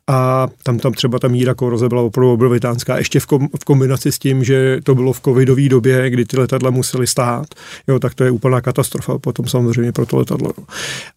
[0.07, 2.97] A tam, tam třeba ta míra koroze byla opravdu obrovitánská.
[2.97, 6.37] Ještě v, kom, v kombinaci s tím, že to bylo v covidové době, kdy ty
[6.37, 7.45] letadla musely stát,
[7.87, 10.51] jo, tak to je úplná katastrofa potom samozřejmě pro to letadlo.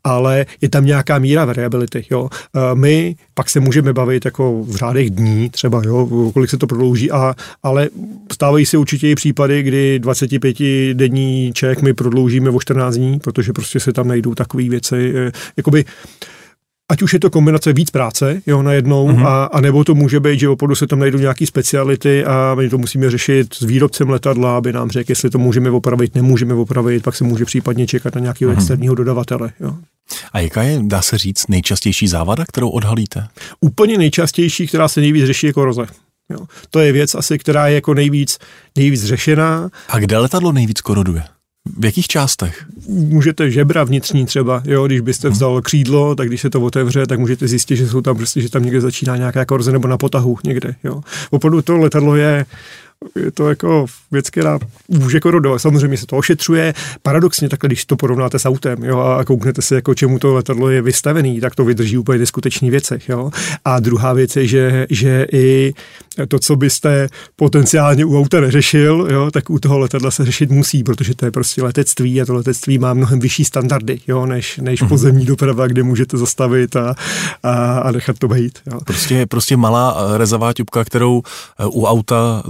[0.05, 2.07] Ale je tam nějaká míra variability.
[2.11, 2.29] Jo.
[2.75, 7.11] My pak se můžeme bavit jako v řádech dní, třeba, jo, kolik se to prodlouží,
[7.11, 7.89] a, ale
[8.33, 10.57] stávají se určitě i případy, kdy 25
[10.93, 11.12] denní
[11.55, 15.85] ček my prodloužíme o 14 dní, protože prostě se tam najdou takové věci, eh, jakoby
[16.93, 19.27] ať už je to kombinace víc práce, jo, najednou, mm-hmm.
[19.27, 22.69] a, a nebo to může být, že opravdu se tam najdou nějaké speciality a my
[22.69, 27.03] to musíme řešit s výrobcem letadla, aby nám řekl, jestli to můžeme opravit, nemůžeme opravit,
[27.03, 28.57] pak se může případně čekat na nějakého mm-hmm.
[28.57, 29.53] externího dodavatele.
[29.61, 29.77] Jo.
[30.33, 33.27] A jaká je, dá se říct, nejčastější závada, kterou odhalíte?
[33.61, 35.87] Úplně nejčastější, která se nejvíc řeší, je koroze.
[36.33, 36.47] Jo.
[36.71, 38.39] To je věc asi, která je jako nejvíc,
[38.77, 39.71] nejvíc řešená.
[39.89, 41.23] A kde letadlo nejvíc koroduje?
[41.79, 42.67] V jakých částech?
[42.89, 45.37] Můžete žebra vnitřní třeba, jo, když byste mhm.
[45.37, 48.51] vzal křídlo, tak když se to otevře, tak můžete zjistit, že jsou tam prostě, že
[48.51, 51.01] tam někde začíná nějaká korze nebo na potahu někde, jo.
[51.31, 52.47] Opravdu to letadlo je
[53.17, 55.59] je to jako věc, která může korodovat.
[55.59, 56.75] Samozřejmě se to ošetřuje.
[57.03, 60.71] Paradoxně takhle, když to porovnáte s autem jo, a kouknete se, jako čemu to letadlo
[60.71, 63.09] je vystavený, tak to vydrží úplně neskutečný věcech.
[63.09, 63.31] Jo.
[63.65, 65.75] A druhá věc je, že, že i
[66.29, 70.83] to, co byste potenciálně u auta neřešil, jo, tak u toho letadla se řešit musí,
[70.83, 74.83] protože to je prostě letectví a to letectví má mnohem vyšší standardy, jo, než, než
[74.83, 74.89] mm-hmm.
[74.89, 76.95] pozemní doprava, kde můžete zastavit a,
[77.43, 78.59] a, a nechat to být.
[78.67, 78.79] Jo.
[78.85, 81.23] Prostě, prostě malá eh, rezavá tubka, kterou
[81.59, 82.43] eh, u auta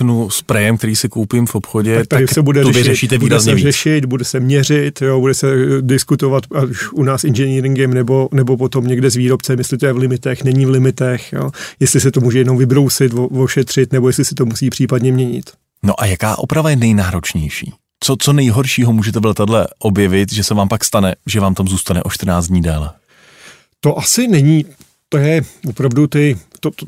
[0.00, 3.52] zacáknu sprejem, který si koupím v obchodě, tak, tak se bude to řešit, vyřešíte výrazně
[3.52, 3.76] bude se víc.
[3.76, 8.56] řešit, bude se měřit, jo, bude se eh, diskutovat až u nás engineeringem nebo, nebo
[8.56, 12.10] potom někde s výrobcem, jestli to je v limitech, není v limitech, jo, jestli se
[12.10, 15.50] to může jenom vybrousit, ošetřit, nebo jestli si to musí případně měnit.
[15.82, 17.72] No a jaká oprava je nejnáročnější?
[18.04, 21.68] Co, co nejhoršího můžete v letadle objevit, že se vám pak stane, že vám tam
[21.68, 22.90] zůstane o 14 dní déle?
[23.80, 24.64] To asi není,
[25.08, 26.86] to je opravdu ty to, to,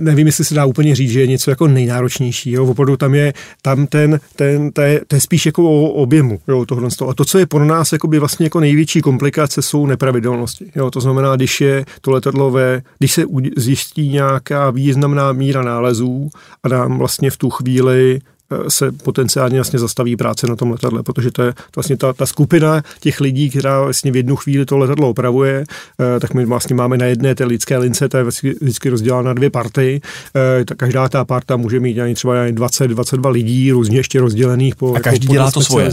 [0.00, 2.52] nevím, jestli se dá úplně říct, že je něco jako nejnáročnější.
[2.52, 2.66] Jo?
[2.66, 6.66] Opravdu tam je, tam ten, ten, to, je, to je spíš jako o objemu jo,
[6.66, 6.88] tohle.
[7.08, 10.72] A to, co je pro nás by vlastně jako největší komplikace, jsou nepravidelnosti.
[10.76, 10.90] Jo?
[10.90, 13.24] To znamená, když je to letadlo ve, když se
[13.56, 16.30] zjistí nějaká významná míra nálezů
[16.62, 18.20] a nám vlastně v tu chvíli
[18.68, 22.82] se potenciálně vlastně zastaví práce na tom letadle, protože to je vlastně ta, ta skupina
[23.00, 25.64] těch lidí, která vlastně v jednu chvíli to letadlo opravuje,
[26.16, 28.24] eh, tak my vlastně máme na jedné té lidské lince, to je
[28.60, 30.00] vždycky rozdělána na dvě party,
[30.60, 34.94] eh, ta, každá ta parta může mít ani třeba 20-22 lidí, různě ještě rozdělených po,
[34.94, 35.90] A každý jako, dělá to svoje.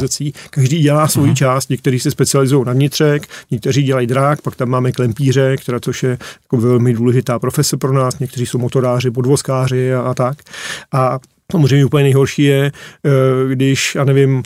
[0.50, 1.36] Každý dělá svůj uh-huh.
[1.36, 6.04] část, někteří se specializují na vnitřek, někteří dělají drák, pak tam máme klempíře, která což
[6.04, 10.38] je jako velmi důležitá profese pro nás, někteří jsou motoráři, podvozkáři a, a tak.
[10.92, 11.20] A
[11.52, 12.72] Samozřejmě úplně nejhorší je,
[13.06, 13.12] eh,
[13.56, 14.44] když, já nevím,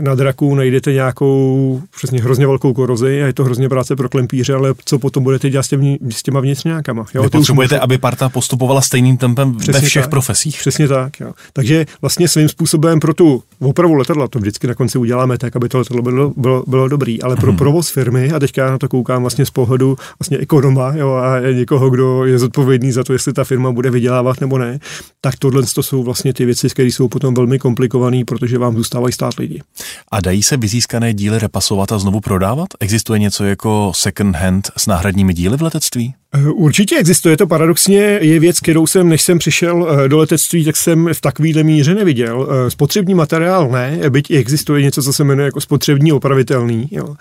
[0.00, 4.54] na draku najdete nějakou přesně hrozně velkou korozi a je to hrozně práce pro klempíře,
[4.54, 7.04] ale co potom budete dělat s, těmi, s těma vnitřňákama?
[7.14, 7.22] Jo?
[7.22, 7.82] Vy potřebujete, můžu...
[7.82, 10.58] aby parta postupovala stejným tempem přesně ve všech tak, profesích.
[10.58, 11.20] Přesně tak.
[11.20, 11.32] Jo.
[11.52, 15.68] Takže vlastně svým způsobem pro tu opravu letadla, to vždycky na konci uděláme tak, aby
[15.68, 17.58] to letadlo bylo, bylo, bylo dobrý, ale pro hmm.
[17.58, 21.90] provoz firmy, a teďka na to koukám vlastně z pohledu vlastně ekonoma jo, a někoho,
[21.90, 24.78] kdo je zodpovědný za to, jestli ta firma bude vydělávat nebo ne,
[25.20, 29.12] tak tohle to jsou vlastně ty věci, které jsou potom velmi komplikované, protože vám zůstávají
[29.12, 29.62] stát lidi.
[30.10, 32.68] A dají se vyzískané díly repasovat a znovu prodávat?
[32.80, 36.14] Existuje něco jako second hand s náhradními díly v letectví?
[36.34, 40.64] Eh, určitě existuje to paradoxně, je věc, kterou jsem, než jsem přišel eh, do letectví,
[40.64, 42.48] tak jsem v takovýhle míře neviděl.
[42.50, 47.14] Eh, spotřební materiál ne, byť existuje něco, co se jmenuje jako spotřební opravitelný, jo.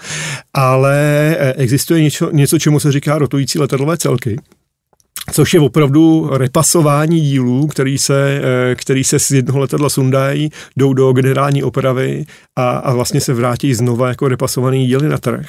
[0.53, 4.37] ale existuje něco, něco, čemu se říká rotující letadlové celky
[5.31, 10.93] což je opravdu repasování dílů, který se, eh, který se z jednoho letadla sundají, jdou
[10.93, 15.45] do generální opravy a, a vlastně se vrátí znova jako repasovaný díly na trh.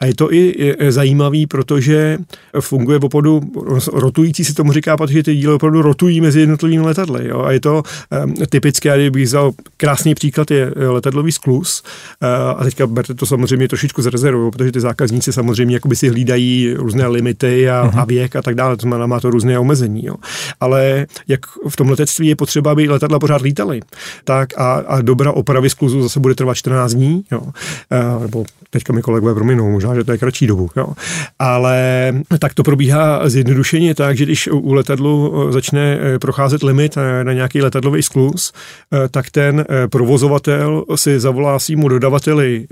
[0.00, 2.18] A je to i zajímavý, protože
[2.60, 3.40] funguje opravdu
[3.92, 7.28] rotující, se tomu říká, protože ty díly opravdu rotují mezi jednotlivými letadly.
[7.28, 7.42] Jo?
[7.42, 7.82] A je to
[8.24, 11.82] um, typické, kdybych vzal krásný příklad, je letadlový sklus.
[12.22, 16.08] Uh, a teďka berte to samozřejmě trošičku z rezervou, protože ty zákazníci samozřejmě jakoby si
[16.08, 18.00] hlídají různé limity a, uh-huh.
[18.00, 18.76] a věk a tak dále.
[18.76, 20.04] To znamená, má to různé omezení.
[20.04, 20.14] Jo.
[20.60, 23.80] Ale jak v tom letectví je potřeba, aby letadla pořád lítaly,
[24.24, 27.40] tak a, a dobrá opravy skluzu zase bude trvat 14 dní, jo.
[27.90, 30.86] A, nebo teďka mi kolegové prominou, možná, že to je kratší dobu, jo.
[31.38, 37.24] Ale tak to probíhá zjednodušeně tak, že když u letadlu začne e, procházet limit e,
[37.24, 42.66] na nějaký letadlový skluz, e, tak ten provozovatel si zavolá svýmu dodavateli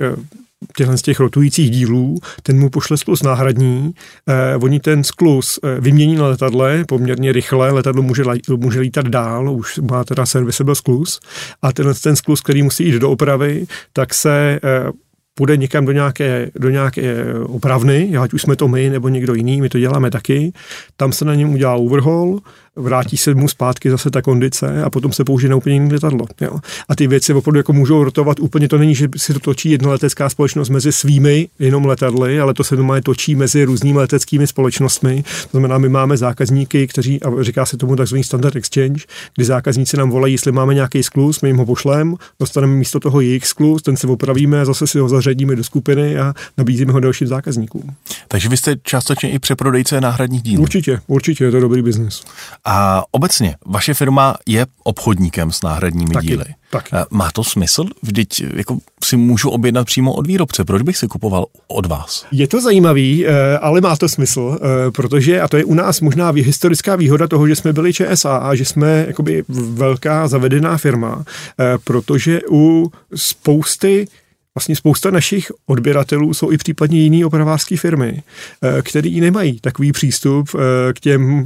[0.76, 3.94] těchto z těch rotujících dílů, ten mu pošle sklus náhradní,
[4.28, 8.22] eh, oni ten sklus eh, vymění na letadle poměrně rychle, letadlo může,
[8.56, 11.20] může lítat dál, už má teda serviceable sklus.
[11.62, 14.92] A ten, ten sklus, který musí jít do opravy, tak se eh,
[15.34, 19.60] půjde někam do nějaké, do nějaké opravny, ať už jsme to my nebo někdo jiný,
[19.60, 20.52] my to děláme taky,
[20.96, 22.40] tam se na něm udělá overhaul,
[22.76, 26.26] vrátí se mu zpátky zase ta kondice a potom se použije na úplně jiné letadlo.
[26.40, 26.58] Jo.
[26.88, 29.90] A ty věci opravdu jako můžou rotovat úplně, to není, že si to točí jedna
[29.90, 35.22] letecká společnost mezi svými jenom letadly, ale to se doma točí mezi různými leteckými společnostmi.
[35.22, 39.04] To znamená, my máme zákazníky, kteří, a říká se tomu takzvaný standard exchange,
[39.36, 43.20] kdy zákazníci nám volají, jestli máme nějaký sklus, my jim ho pošlem, dostaneme místo toho
[43.20, 47.00] jejich sklus, ten si opravíme a zase si ho zařadíme do skupiny a nabízíme ho
[47.00, 47.94] dalším zákazníkům.
[48.28, 50.62] Takže vy jste částečně i přeprodejce náhradních dílů.
[50.62, 52.22] Určitě, určitě je to dobrý biznis.
[52.64, 56.44] A obecně, vaše firma je obchodníkem s náhradními taky, díly.
[56.70, 56.90] Taky.
[57.10, 57.84] Má to smysl?
[58.02, 60.64] Vždyť jako si můžu objednat přímo od výrobce.
[60.64, 62.26] Proč bych si kupoval od vás?
[62.32, 66.00] Je to zajímavý, eh, ale má to smysl, eh, protože, a to je u nás
[66.00, 71.24] možná historická výhoda toho, že jsme byli ČSA a že jsme jakoby velká zavedená firma,
[71.24, 74.06] eh, protože u spousty
[74.54, 78.22] vlastně spousta našich odběratelů jsou i případně jiné opravářské firmy,
[78.62, 81.44] eh, které nemají takový přístup eh, k těm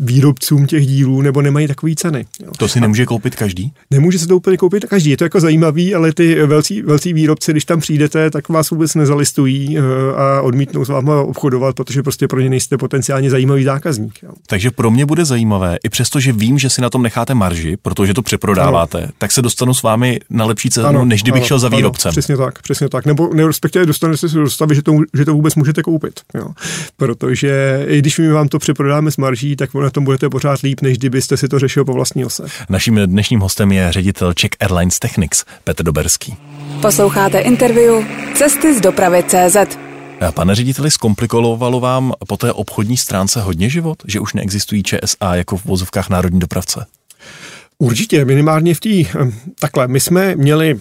[0.00, 2.26] výrobcům těch dílů nebo nemají takový ceny.
[2.58, 3.72] To si nemůže koupit každý?
[3.90, 5.10] Nemůže se to úplně koupit každý.
[5.10, 8.94] Je to jako zajímavý, ale ty velcí, velcí výrobci, když tam přijdete, tak vás vůbec
[8.94, 9.82] nezalistují eh,
[10.16, 14.18] a odmítnou s váma obchodovat, protože prostě pro ně nejste potenciálně zajímavý zákazník.
[14.46, 17.76] Takže pro mě bude zajímavé, i přesto, že vím, že si na tom necháte marži,
[17.82, 19.12] protože to přeprodáváte, ano.
[19.18, 22.12] tak se dostanu s vámi na lepší cenu, ano, než kdybych ano, šel za výrobcem.
[22.16, 23.06] Ano, přesně tak, přesně tak.
[23.06, 26.20] Nebo, nebo respektive dostanete se do stavy, že to, že to vůbec můžete koupit.
[26.34, 26.46] Jo.
[26.96, 30.80] Protože i když my vám to přeprodáme s marží, tak na tom budete pořád líp,
[30.80, 32.46] než kdybyste si to řešil po vlastní ose.
[32.68, 36.36] Naším dnešním hostem je ředitel Czech Airlines Technics Petr Doberský.
[36.82, 39.78] Posloucháte interview Cesty z dopravy CZ.
[40.34, 45.56] Pane řediteli, zkomplikovalo vám po té obchodní stránce hodně život, že už neexistují ČSA jako
[45.56, 46.86] v vozovkách národní dopravce?
[47.78, 49.20] Určitě, minimálně v té,
[49.60, 50.78] takhle, my jsme měli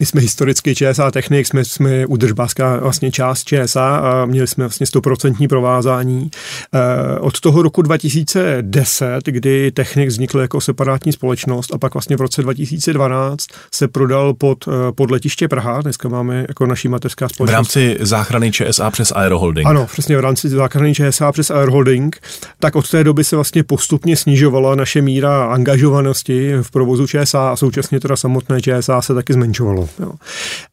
[0.00, 4.86] my jsme historicky ČSA Technik, jsme, jsme udržbářská vlastně část ČSA a měli jsme vlastně
[4.86, 6.30] stoprocentní provázání.
[6.74, 12.20] Eh, od toho roku 2010, kdy Technik vznikl jako separátní společnost a pak vlastně v
[12.20, 17.52] roce 2012 se prodal pod, eh, pod letiště Praha, dneska máme jako naší mateřská společnost.
[17.52, 19.66] V rámci záchrany ČSA přes Aeroholding.
[19.66, 22.20] Ano, přesně v rámci záchrany ČSA přes Aeroholding.
[22.58, 27.56] Tak od té doby se vlastně postupně snižovala naše míra angažovanosti v provozu ČSA a
[27.56, 29.88] současně teda samotné ČSA se taky zmenšovalo zlepšovalo.
[30.00, 30.12] Jo.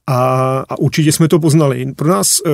[0.07, 1.93] A, a určitě jsme to poznali.
[1.95, 2.49] Pro nás e,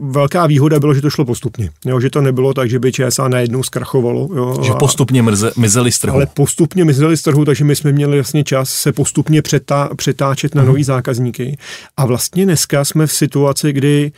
[0.00, 1.70] velká výhoda bylo, že to šlo postupně.
[1.86, 4.28] Jo, že to nebylo tak, že by ČSA najednou zkrachovalo.
[4.34, 6.14] Jo, že postupně mrze, mizeli z trhu.
[6.14, 10.54] Ale postupně mizeli z trhu, takže my jsme měli vlastně čas se postupně přetá, přetáčet
[10.54, 10.66] na uh-huh.
[10.66, 11.58] nový zákazníky.
[11.96, 14.12] A vlastně dneska jsme v situaci, kdy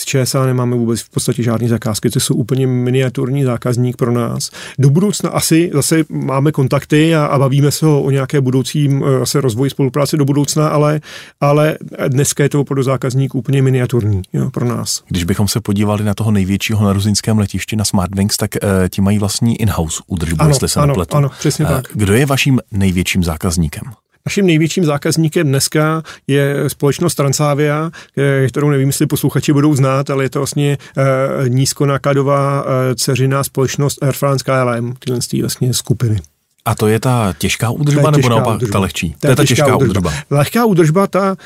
[0.00, 4.50] z ČSA nemáme vůbec v podstatě žádné zakázky, to jsou úplně miniaturní zákazník pro nás.
[4.78, 9.40] Do budoucna asi zase máme kontakty a, a bavíme se o, nějaké budoucím eh, zase
[9.40, 11.00] rozvoji spolupráce do budoucna, ale,
[11.40, 11.78] ale
[12.08, 15.02] dneska je to opravdu zákazník úplně miniaturní jo, pro nás.
[15.08, 19.00] Když bychom se podívali na toho největšího na ruzinském letišti na Smartwings, tak e, ti
[19.00, 21.16] mají vlastní in-house údržbu, ano, jestli se ano, nepletu.
[21.16, 21.84] Ano, přesně tak.
[21.92, 23.82] Kdo je vaším největším zákazníkem?
[24.26, 30.24] Naším největším zákazníkem dneska je společnost Transavia, eh, kterou nevím, jestli posluchači budou znát, ale
[30.24, 36.20] je to vlastně uh, nízkonákladová uh, dceřiná společnost Air France KLM, tyhle vlastně skupiny.
[36.64, 39.14] A to je ta těžká údržba, nebo naopak ta lehčí?
[39.20, 40.10] To je ta těžká, těžká údržba.
[40.10, 40.12] údržba.
[40.30, 41.36] Lehká údržba, ta,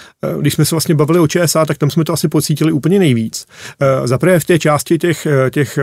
[0.41, 3.47] když jsme se vlastně bavili o ČSA, tak tam jsme to asi pocítili úplně nejvíc.
[4.05, 5.79] Zaprvé v té části těch, těch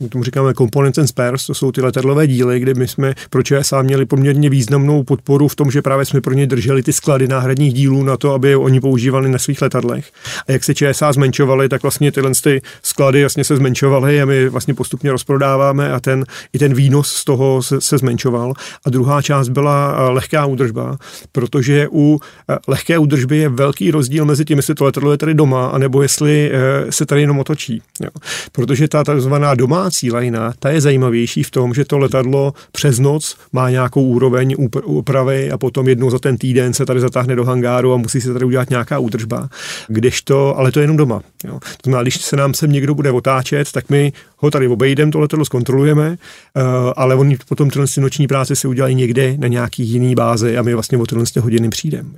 [0.00, 3.42] my tomu říkáme components and spares, to jsou ty letadlové díly, kde my jsme pro
[3.42, 7.28] ČSA měli poměrně významnou podporu v tom, že právě jsme pro ně drželi ty sklady
[7.28, 10.10] náhradních dílů na to, aby je oni používali na svých letadlech.
[10.48, 14.48] A jak se ČSA zmenšovaly, tak vlastně tyhle ty sklady jasně se zmenšovaly a my
[14.48, 18.52] vlastně postupně rozprodáváme a ten, i ten výnos z toho se, se zmenšoval.
[18.86, 20.96] A druhá část byla eh, lehká údržba,
[21.32, 25.34] protože u eh, lehké údržby je velký rozdíl mezi tím, jestli to letadlo je tady
[25.34, 27.82] doma, anebo jestli eh, se tady jenom otočí.
[28.02, 28.10] Jo.
[28.52, 29.54] Protože ta takzvaná
[29.88, 34.56] domácí lajna, ta je zajímavější v tom, že to letadlo přes noc má nějakou úroveň
[34.84, 38.32] úpravy a potom jednou za ten týden se tady zatáhne do hangáru a musí se
[38.32, 39.48] tady udělat nějaká údržba.
[39.88, 41.22] Kdežto, ale to je jenom doma.
[41.44, 41.60] Jo.
[41.60, 45.20] To znamená, když se nám sem někdo bude otáčet, tak my ho tady obejdeme, to
[45.20, 46.62] letadlo zkontrolujeme, uh,
[46.96, 50.74] ale oni potom tyhle noční práce si udělají někde na nějaký jiný bázi a my
[50.74, 52.08] vlastně o tyhle hodiny přijdeme.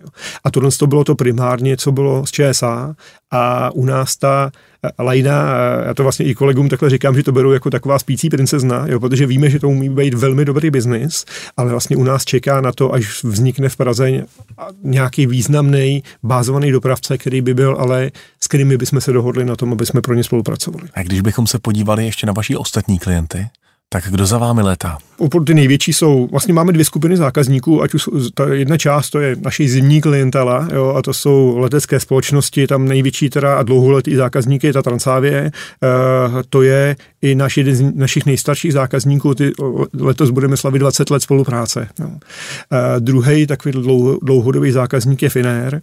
[0.44, 2.94] A tohle to bylo to primárně, co bylo z ČSA
[3.30, 4.50] a u nás ta
[4.98, 5.54] lajna,
[5.86, 9.00] já to vlastně i kolegům takhle říkám, že to beru jako taková spící princezna, jo,
[9.00, 11.24] protože víme, že to umí být velmi dobrý biznis,
[11.56, 14.10] ale vlastně u nás čeká na to, až vznikne v Praze
[14.82, 19.72] nějaký významný bázovaný dopravce, který by byl, ale s kterými bychom se dohodli na tom,
[19.72, 20.88] aby jsme pro ně spolupracovali.
[20.94, 23.46] A když bychom se podívali ještě na vaši ostatní klienty,
[23.92, 24.98] tak kdo za vámi létá?
[25.18, 29.20] Opravdu ty největší jsou, vlastně máme dvě skupiny zákazníků, ať už ta jedna část to
[29.20, 34.14] je naší zimní klientela, jo, a to jsou letecké společnosti, tam největší teda a dlouholetý
[34.14, 35.50] zákazníky je ta Transavie, e,
[36.48, 39.52] to je i naš jeden z našich nejstarších zákazníků, ty,
[40.00, 41.88] letos budeme slavit 20 let spolupráce.
[42.00, 42.10] Jo.
[42.72, 45.80] E, druhý takový dlouho, dlouhodobý zákazník je Finnair e,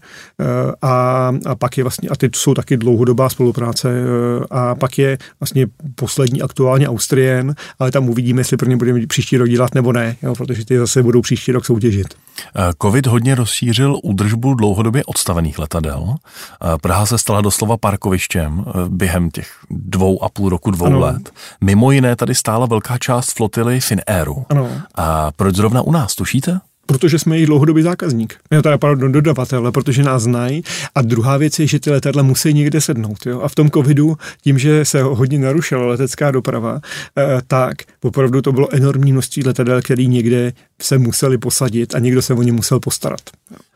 [0.82, 4.04] a, a pak je vlastně, a ty jsou taky dlouhodobá spolupráce e,
[4.52, 9.38] a pak je vlastně poslední aktuálně Austrien, ale tam uvidíme, jestli pro ně budeme příští
[9.38, 12.08] rok dělat nebo ne, jo, protože ty zase budou příští rok soutěžit.
[12.56, 16.16] Eh, Covid hodně rozšířil údržbu dlouhodobě odstavených letadel.
[16.16, 21.00] Eh, Praha se stala doslova parkovištěm eh, během těch dvou a půl roku, dvou ano.
[21.00, 21.32] let.
[21.62, 24.46] Mimo jiné tady stála velká část flotily Finairu.
[24.50, 24.70] Ano.
[24.96, 26.60] A proč zrovna u nás, tušíte?
[26.88, 28.36] Protože jsme jejich dlouhodobý zákazník.
[28.52, 30.64] Je to pardon, dodavatel, protože nás znají.
[30.96, 33.26] A druhá věc je, že ty letadla musí někde sednout.
[33.26, 33.42] Jo?
[33.42, 36.80] A v tom covidu, tím, že se hodně narušila letecká doprava,
[37.18, 42.22] eh, tak opravdu to bylo enormní množství letadel, který někde se museli posadit a někdo
[42.22, 43.22] se o ně musel postarat.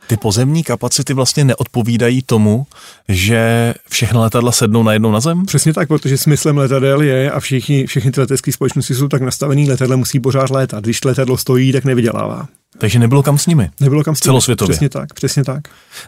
[0.07, 2.65] Ty pozemní kapacity vlastně neodpovídají tomu,
[3.09, 5.45] že všechny letadla sednou najednou na zem?
[5.45, 9.69] Přesně tak, protože smyslem letadel je, a všichni, všechny ty letecké společnosti jsou tak nastavený,
[9.69, 10.83] letadla musí pořád létat.
[10.83, 12.47] Když letadlo stojí, tak nevydělává.
[12.77, 13.69] Takže nebylo kam s nimi.
[13.79, 14.25] Nebylo kam s nimi.
[14.25, 14.73] Celosvětově.
[14.73, 15.61] Přesně tak, přesně tak.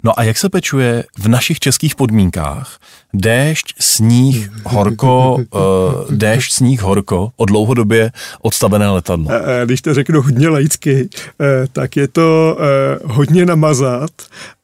[0.04, 2.80] No a jak se pečuje v našich českých podmínkách
[3.13, 9.30] déšť, sníh, horko, uh, déšť, sníh, horko o dlouhodobě odstavené letadlo?
[9.65, 11.10] Když to řeknu hodně laicky,
[11.41, 14.12] eh, tak je to eh, hodně namazat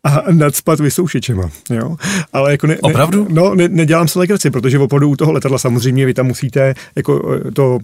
[0.03, 1.95] a nadspat vysoušečema, jo.
[2.33, 3.23] Ale jako ne, Opravdu?
[3.23, 6.75] Ne, no, ne, nedělám se legraci, protože opravdu u toho letadla samozřejmě vy tam musíte
[6.95, 7.79] jako to,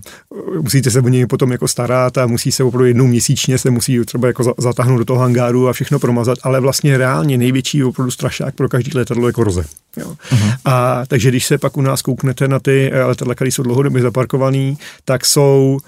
[0.62, 3.99] musíte se o něj potom jako starat a musí se opravdu jednou měsíčně se musí
[4.06, 8.56] třeba jako zatáhnout do toho hangáru a všechno promazat, ale vlastně reálně největší opravdu strašák
[8.56, 9.63] pro každý letadlo je koroze.
[9.97, 10.15] Jo.
[10.32, 10.54] Uh-huh.
[10.65, 14.73] A takže když se pak u nás kouknete na ty letadla, které jsou dlouhodobě zaparkované,
[15.06, 15.80] tak jsou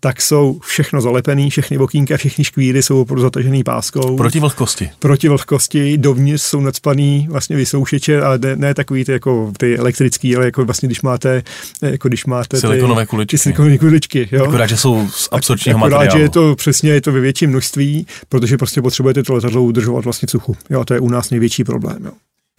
[0.00, 4.16] tak jsou všechno zalepený, všechny okýnka, všechny škvíry jsou opravdu zatažený páskou.
[4.16, 4.90] Proti vlhkosti.
[4.98, 10.36] Proti vlhkosti, dovnitř jsou nadspaný vlastně vysoušeče, ale ne, ne takový ty, jako ty elektrický,
[10.36, 11.42] ale jako vlastně když máte,
[11.82, 13.38] jako když máte silikonové kuličky.
[13.38, 14.44] silikonové kuličky, jo.
[14.44, 16.18] Akorát, že jsou z absorčního Akorát, materiálu.
[16.18, 20.04] že je to přesně, je to ve větším množství, protože prostě potřebujete to letadlo udržovat
[20.04, 20.56] vlastně suchu.
[20.70, 22.12] Jo, to je u nás největší problém, jo.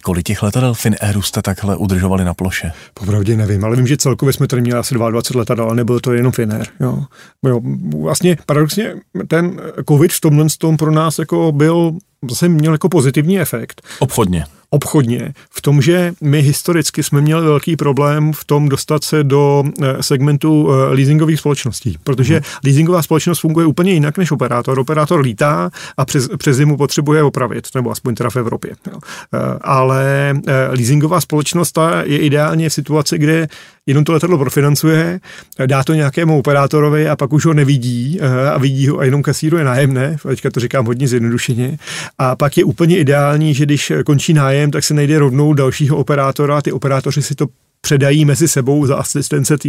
[0.04, 2.72] Kolik těch letadel Finairu jste takhle udržovali na ploše?
[2.94, 6.12] Popravdě nevím, ale vím, že celkově jsme tady měli asi 22 letadel, ale nebylo to
[6.12, 6.66] jenom Finnair.
[6.80, 7.04] Jo.
[7.46, 7.60] jo.
[8.02, 8.94] Vlastně paradoxně
[9.28, 11.92] ten covid v tomhle tom pro nás jako byl,
[12.30, 13.82] zase měl jako pozitivní efekt.
[13.98, 19.24] Obchodně obchodně v tom, že my historicky jsme měli velký problém v tom dostat se
[19.24, 22.42] do eh, segmentu eh, leasingových společností, protože hmm.
[22.64, 24.78] leasingová společnost funguje úplně jinak než operátor.
[24.78, 28.70] Operátor lítá a přes, přes zimu potřebuje opravit, nebo aspoň teda v Evropě.
[28.92, 28.98] Jo.
[29.34, 30.34] Eh, ale
[30.68, 33.48] leasingová společnost ta je ideálně v situaci, kde
[33.86, 35.20] jenom to letadlo profinancuje,
[35.66, 38.20] dá to nějakému operátorovi a pak už ho nevidí
[38.54, 41.78] a vidí ho a jenom kasíruje nájemné, teďka to říkám hodně zjednodušeně,
[42.18, 46.62] a pak je úplně ideální, že když končí nájem, tak se najde rovnou dalšího operátora,
[46.62, 47.46] ty operátoři si to
[47.80, 49.68] předají mezi sebou za asistence té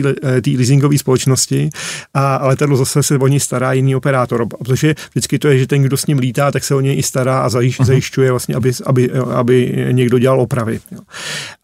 [0.55, 1.69] leasingové společnosti
[2.13, 5.81] a letadlo zase se o ní stará jiný operátor, protože vždycky to je, že ten,
[5.81, 7.86] kdo s ním lítá, tak se o něj i stará a zajiš, uh-huh.
[7.86, 10.79] zajišťuje vlastně, aby, aby, aby někdo dělal opravy.
[10.91, 10.99] Jo.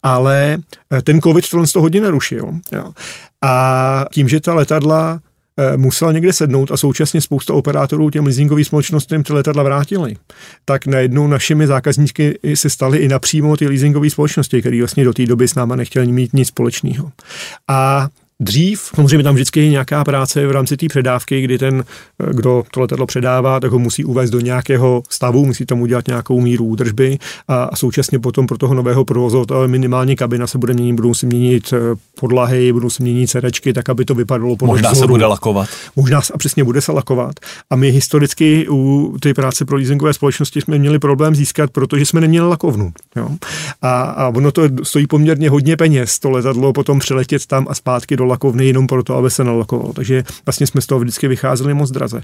[0.02, 0.58] Ale
[1.04, 2.52] ten covid tohle z toho hodně narušil.
[2.72, 2.92] Jo.
[3.42, 5.20] A tím, že ta letadla
[5.58, 10.16] Eh, musela někde sednout a současně spousta operátorů těm leasingovým společnostem ty letadla vrátili.
[10.64, 15.26] Tak najednou našimi zákazníky se staly i napřímo ty leasingové společnosti, které vlastně do té
[15.26, 17.12] doby s náma nechtěli mít nic společného.
[17.68, 18.08] A
[18.42, 21.84] Dřív, samozřejmě tam vždycky je nějaká práce v rámci té předávky, kdy ten,
[22.30, 26.40] kdo to letadlo předává, tak ho musí uvést do nějakého stavu, musí tam udělat nějakou
[26.40, 30.92] míru údržby a, a současně potom pro toho nového provozovatele minimálně kabina se bude měnit,
[30.92, 31.78] budou si měnit eh,
[32.20, 35.06] podlahy, budou si měnit sedačky, tak aby to vypadalo podle Možná vzoru.
[35.06, 35.68] se bude lakovat.
[35.96, 37.32] Možná a přesně bude se lakovat.
[37.70, 42.20] A my historicky u té práce pro leasingové společnosti jsme měli problém získat, protože jsme
[42.20, 42.92] neměli lakovnu.
[43.16, 43.28] Jo?
[43.82, 48.16] A, a ono to stojí poměrně hodně peněz, to letadlo potom přeletět tam a zpátky
[48.16, 49.92] do lakovny jenom proto, aby se nalakovalo.
[49.92, 52.20] Takže vlastně jsme z toho vždycky vycházeli moc draze.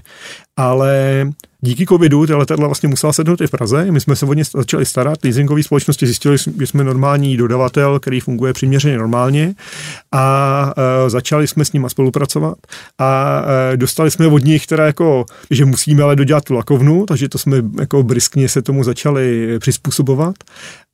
[0.57, 1.25] Ale
[1.61, 3.91] díky covidu ty letadla vlastně musela sednout i v Praze.
[3.91, 5.23] My jsme se o ně začali starat.
[5.23, 9.55] Leasingové společnosti zjistili, že jsme normální dodavatel, který funguje přiměřeně normálně
[10.11, 12.57] a e, začali jsme s nimi spolupracovat
[12.99, 13.41] a
[13.73, 17.37] e, dostali jsme od nich teda jako, že musíme ale dodělat tu lakovnu, takže to
[17.37, 20.35] jsme jako briskně se tomu začali přizpůsobovat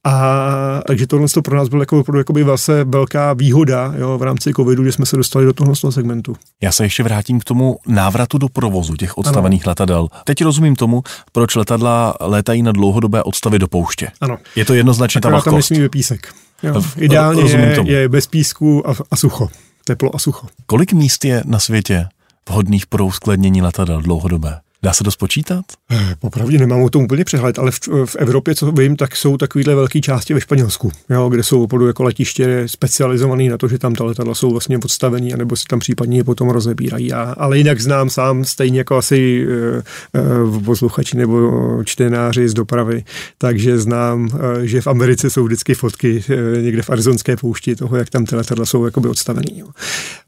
[0.05, 4.23] a takže tohle to pro nás bylo jako opravdu jakoby vlastně velká výhoda jo, v
[4.23, 6.35] rámci covidu, že jsme se dostali do tohle segmentu.
[6.61, 9.71] Já se ještě vrátím k tomu návratu do provozu těch odstavených ano.
[9.71, 10.07] letadel.
[10.23, 14.07] Teď rozumím tomu, proč letadla létají na dlouhodobé odstavy do pouště.
[14.21, 14.37] Ano.
[14.55, 15.45] Je to jednoznačně ta vlhkost.
[15.45, 16.33] tam nesmí písek.
[16.63, 16.81] Jo.
[16.97, 19.49] Ideálně je, je bez písku a, a sucho.
[19.83, 20.47] Teplo a sucho.
[20.65, 22.07] Kolik míst je na světě
[22.49, 24.59] vhodných pro uskladnění letadel dlouhodobé?
[24.85, 25.65] Dá se to spočítat?
[25.91, 29.37] Eh, popravdě nemám o tom úplně přehled, ale v, v Evropě, co vím, tak jsou
[29.37, 33.77] takovéhle velké části ve Španělsku, jo, kde jsou opravdu jako letiště specializované na to, že
[33.77, 37.13] tam ta letadla jsou vlastně podstavený, anebo si tam případně je potom rozebírají.
[37.13, 39.77] A, ale jinak znám sám, stejně jako asi e,
[40.19, 41.51] e, posluchači nebo
[41.83, 43.03] čtenáři z dopravy,
[43.37, 44.29] takže znám,
[44.63, 48.25] e, že v Americe jsou vždycky fotky e, někde v arizonské poušti toho, jak tam
[48.25, 49.59] ty letadla jsou jakoby odstavený.
[49.59, 49.67] Jo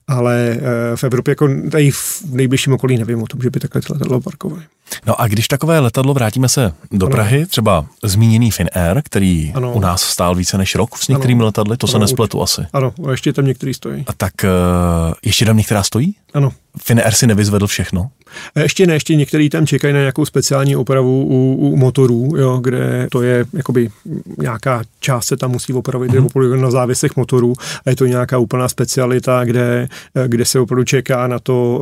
[0.07, 0.59] ale
[0.95, 4.61] v Evropě jako tady v nejbližším okolí nevím o tom, že by takhle letadlo parkovali.
[5.05, 7.15] No a když takové letadlo, vrátíme se do ano.
[7.15, 9.73] Prahy, třeba zmíněný Finnair, který ano.
[9.73, 11.45] u nás stál více než rok s některými ano.
[11.45, 12.61] letadly, to ano, se nespletu asi.
[12.73, 14.03] Ano, a ještě tam některý stojí.
[14.07, 16.15] A tak uh, ještě tam některá stojí?
[16.33, 16.51] Ano.
[16.83, 18.09] Finnair si nevyzvedl všechno?
[18.55, 23.07] Ještě ne, ještě některý tam čekají na nějakou speciální opravu u, u motorů, jo, kde
[23.11, 23.89] to je jakoby
[24.37, 26.61] nějaká část se tam musí opravit mm-hmm.
[26.61, 27.53] na závěsech motorů
[27.85, 29.89] a je to nějaká úplná specialita, kde,
[30.27, 31.81] kde se opravdu čeká na to,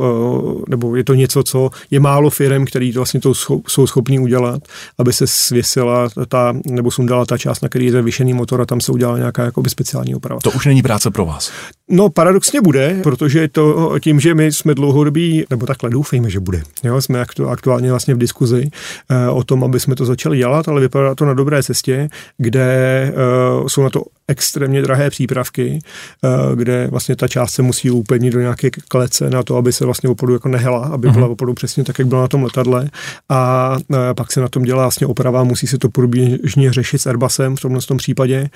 [0.58, 3.34] eh, nebo je to něco, co je málo firm, který to vlastně to
[3.68, 4.62] jsou schopní udělat,
[4.98, 8.80] aby se svěsila ta, nebo sundala ta část, na který je zavěšený motor a tam
[8.80, 10.40] se udělala nějaká jakoby speciální oprava.
[10.40, 11.52] To už není práce pro vás.
[11.90, 16.62] No paradoxně bude, protože to tím, že my jsme dlouhodobí, nebo takhle doufejme, že bude.
[16.84, 18.70] Jo, jsme aktuálně vlastně v diskuzi
[19.10, 22.08] eh, o tom, aby jsme to začali dělat, ale vypadá to na dobré cestě,
[22.38, 22.62] kde
[23.08, 25.78] eh, jsou na to extrémně drahé přípravky,
[26.24, 29.84] eh, kde vlastně ta část se musí upevnit do nějaké klece na to, aby se
[29.84, 31.32] vlastně opravdu jako nehela, aby byla mhm.
[31.32, 32.88] opravdu přesně tak, jak byla na tom letadle.
[33.28, 33.76] A
[34.16, 37.60] pak se na tom dělá vlastně oprava, musí se to průběžně řešit s Airbusem v
[37.60, 38.50] tomhle tom případě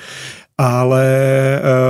[0.63, 1.07] ale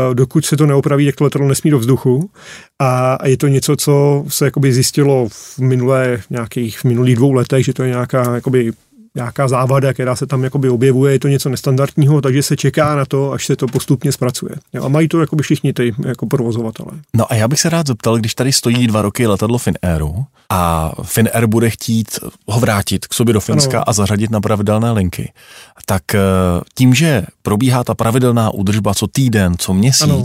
[0.08, 2.30] uh, dokud se to neopraví, tak to letadlo nesmí do vzduchu.
[2.78, 7.64] A je to něco, co se jakoby zjistilo v minulé, nějakých, v minulých dvou letech,
[7.64, 8.72] že to je nějaká jakoby
[9.14, 13.04] nějaká závada, která se tam jakoby objevuje, je to něco nestandardního, takže se čeká na
[13.04, 14.52] to, až se to postupně zpracuje.
[14.72, 16.92] Jo, a mají to jakoby všichni ty jako provozovatelé.
[17.14, 20.92] No a já bych se rád zeptal, když tady stojí dva roky letadlo Finairu a
[21.02, 22.08] Finair bude chtít
[22.46, 23.88] ho vrátit k sobě do Finska ano.
[23.88, 25.32] a zařadit na pravidelné linky,
[25.86, 26.18] tak eh,
[26.74, 30.24] tím, že probíhá ta pravidelná údržba co týden, co měsíc, ano.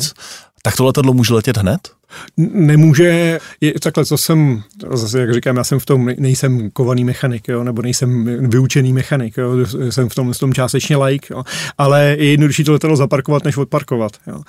[0.62, 1.95] tak to letadlo může letět hned?
[2.38, 4.64] Nemůže, je, takhle, co jsem,
[4.94, 9.38] zase jak říkám, já jsem v tom, nejsem kovaný mechanik, jo, nebo nejsem vyučený mechanik,
[9.38, 9.52] jo,
[9.90, 11.44] jsem v tom, v tom částečně like, jo,
[11.78, 14.12] ale je jednodušší to letadlo zaparkovat, než odparkovat.
[14.28, 14.42] Jo.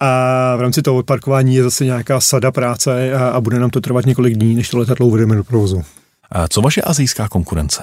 [0.00, 3.80] A v rámci toho odparkování je zase nějaká sada práce a, a bude nám to
[3.80, 5.82] trvat několik dní, než to letadlo uvedeme do provozu.
[6.32, 7.82] A co vaše azijská konkurence?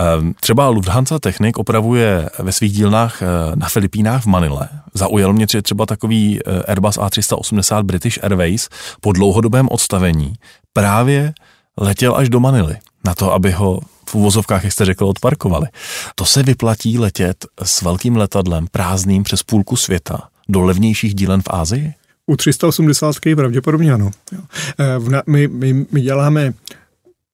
[0.00, 4.68] Ehm, třeba Lufthansa Technik opravuje ve svých dílnách eh, na Filipínách v Manile.
[4.94, 8.68] Zaujal mě třeba takový eh, Airbus A380 British Airways
[9.00, 10.34] po dlouhodobém odstavení
[10.72, 11.32] právě
[11.80, 12.76] letěl až do Manily
[13.06, 15.66] na to, aby ho v uvozovkách, jak jste řekl, odparkovali.
[16.14, 21.48] To se vyplatí letět s velkým letadlem prázdným přes půlku světa do levnějších dílen v
[21.50, 21.94] Ázii?
[22.26, 24.10] U 380 pravděpodobně ano.
[24.32, 26.52] Eh, my, my, my děláme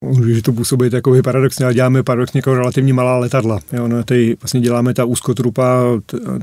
[0.04, 3.60] Může to působit jako paradoxně, ale děláme paradoxně jako relativně malá letadla.
[3.72, 5.82] Jo, no, tady vlastně děláme ta úzkotrupa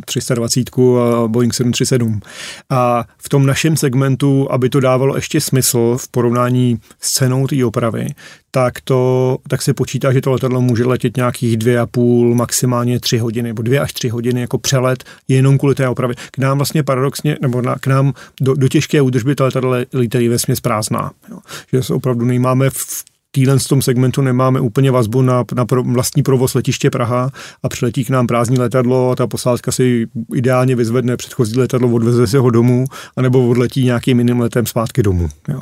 [0.05, 2.21] 320 a Boeing 737.
[2.69, 7.65] A v tom našem segmentu, aby to dávalo ještě smysl v porovnání s cenou té
[7.65, 8.07] opravy,
[8.51, 12.99] tak, to, tak se počítá, že to letadlo může letět nějakých dvě a půl, maximálně
[12.99, 16.15] tři hodiny, nebo dvě až tři hodiny jako přelet jenom kvůli té opravy.
[16.31, 20.27] K nám vlastně paradoxně, nebo na, k nám do, do těžké údržby to letadlo lítají
[20.27, 21.11] ve směs prázdná.
[21.29, 21.37] Jo.
[21.73, 23.05] Že se opravdu nemáme v
[23.43, 27.29] v tom segmentu nemáme úplně vazbu na, na pro, vlastní provoz letiště Praha
[27.63, 32.27] a přiletí k nám prázdní letadlo a ta posádka si ideálně vyzvedne předchozí letadlo, odveze
[32.27, 35.29] se ho domů, anebo odletí nějakým jiným letem zpátky domů.
[35.47, 35.61] Jo.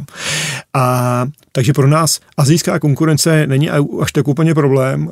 [0.74, 3.70] A takže pro nás azijská konkurence není
[4.02, 5.10] až tak úplně problém,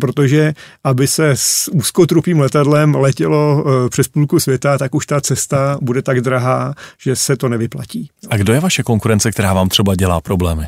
[0.00, 0.54] protože
[0.84, 6.02] aby se s úzkotrupým letadlem letělo eh, přes půlku světa, tak už ta cesta bude
[6.02, 8.10] tak drahá, že se to nevyplatí.
[8.28, 10.66] A kdo je vaše konkurence, která vám třeba dělá problémy?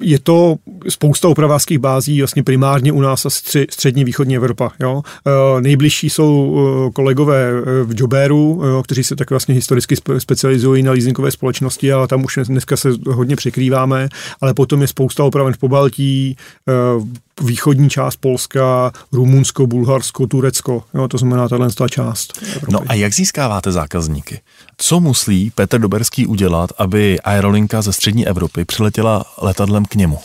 [0.00, 0.56] Je to
[0.88, 4.72] spousta opravářských bází, vlastně primárně u nás a stři, střední východní Evropa.
[4.80, 5.02] Jo.
[5.26, 10.20] E, nejbližší jsou e, kolegové e, v Joberu, e, kteří se tak vlastně historicky spe,
[10.20, 14.08] specializují na leasingové společnosti, ale tam už dneska se hodně překrýváme,
[14.40, 16.36] ale potom je spousta opraven v Pobaltí,
[16.68, 20.84] e, východní část Polska, Rumunsko, Bulharsko, Turecko.
[20.94, 22.42] Jo, to znamená tahle část.
[22.42, 22.72] Evropy.
[22.72, 24.40] No a jak získáváte zákazníky?
[24.78, 30.18] Co musí Petr Doberský udělat, aby aerolinka ze střední Evropy přiletěla letadlem k němu?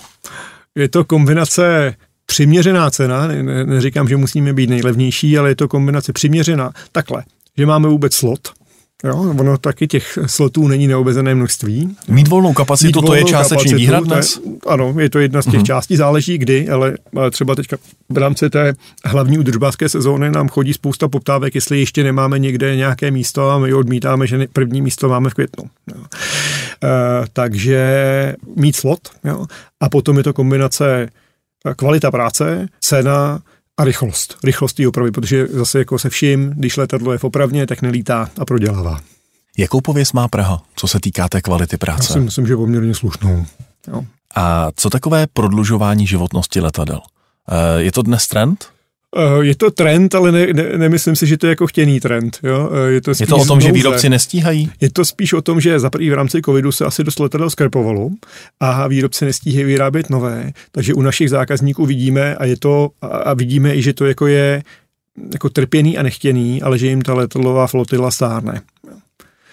[0.76, 1.96] Je to kombinace
[2.26, 6.72] přiměřená cena, ne, neříkám, že musíme být nejlevnější, ale je to kombinace přiměřená.
[6.92, 7.24] Takhle,
[7.58, 8.52] že máme vůbec slot,
[9.04, 11.96] Jo, ono taky těch slotů není neobezené množství.
[12.08, 14.40] Mít volnou kapacitu, Mít to je částečný výhrad dnes?
[14.68, 15.66] Ano, je to jedna z těch uh-huh.
[15.66, 16.98] částí, záleží kdy, ale
[17.32, 17.78] třeba teďka
[18.10, 18.74] v rámci té
[19.06, 23.74] hlavní udržbářské sezóny nám chodí spousta poptávek, jestli ještě nemáme někde nějaké místo a my
[23.74, 25.64] odmítáme, že první místo máme v květnu.
[25.96, 26.04] Jo.
[26.84, 26.88] E,
[27.34, 29.46] takže mít slot jo.
[29.80, 31.10] a potom je to kombinace
[31.76, 33.42] kvalita práce, cena,
[33.82, 34.38] a rychlost.
[34.44, 38.30] Rychlost té opravy, protože zase jako se vším, když letadlo je v opravně, tak nelítá
[38.38, 39.00] a prodělává.
[39.58, 42.08] Jakou pověst má Praha, co se týká té kvality práce?
[42.10, 43.46] Já si myslím, že poměrně slušnou.
[43.88, 44.06] Jo.
[44.36, 47.02] A co takové prodlužování životnosti letadel?
[47.50, 48.66] Eh, je to dnes trend?
[49.18, 52.40] Eh, je to trend, ale ne, ne, nemyslím si, že to je jako chtěný trend.
[52.44, 52.70] Jo?
[52.74, 53.68] Eh, je to, je to o tom, nouze.
[53.68, 54.72] že výrobci nestíhají?
[54.82, 57.50] Je to spíš o tom, že za prvý v rámci covidu se asi dost letadel
[57.50, 58.10] skrpovalo
[58.60, 60.52] a výrobci nestíhají vyrábět nové.
[60.72, 64.64] Takže u našich zákazníků vidíme a je to a vidíme i, že to jako je
[65.34, 68.62] jako trpěný a nechtěný, ale že jim ta letadlová flotila stárne.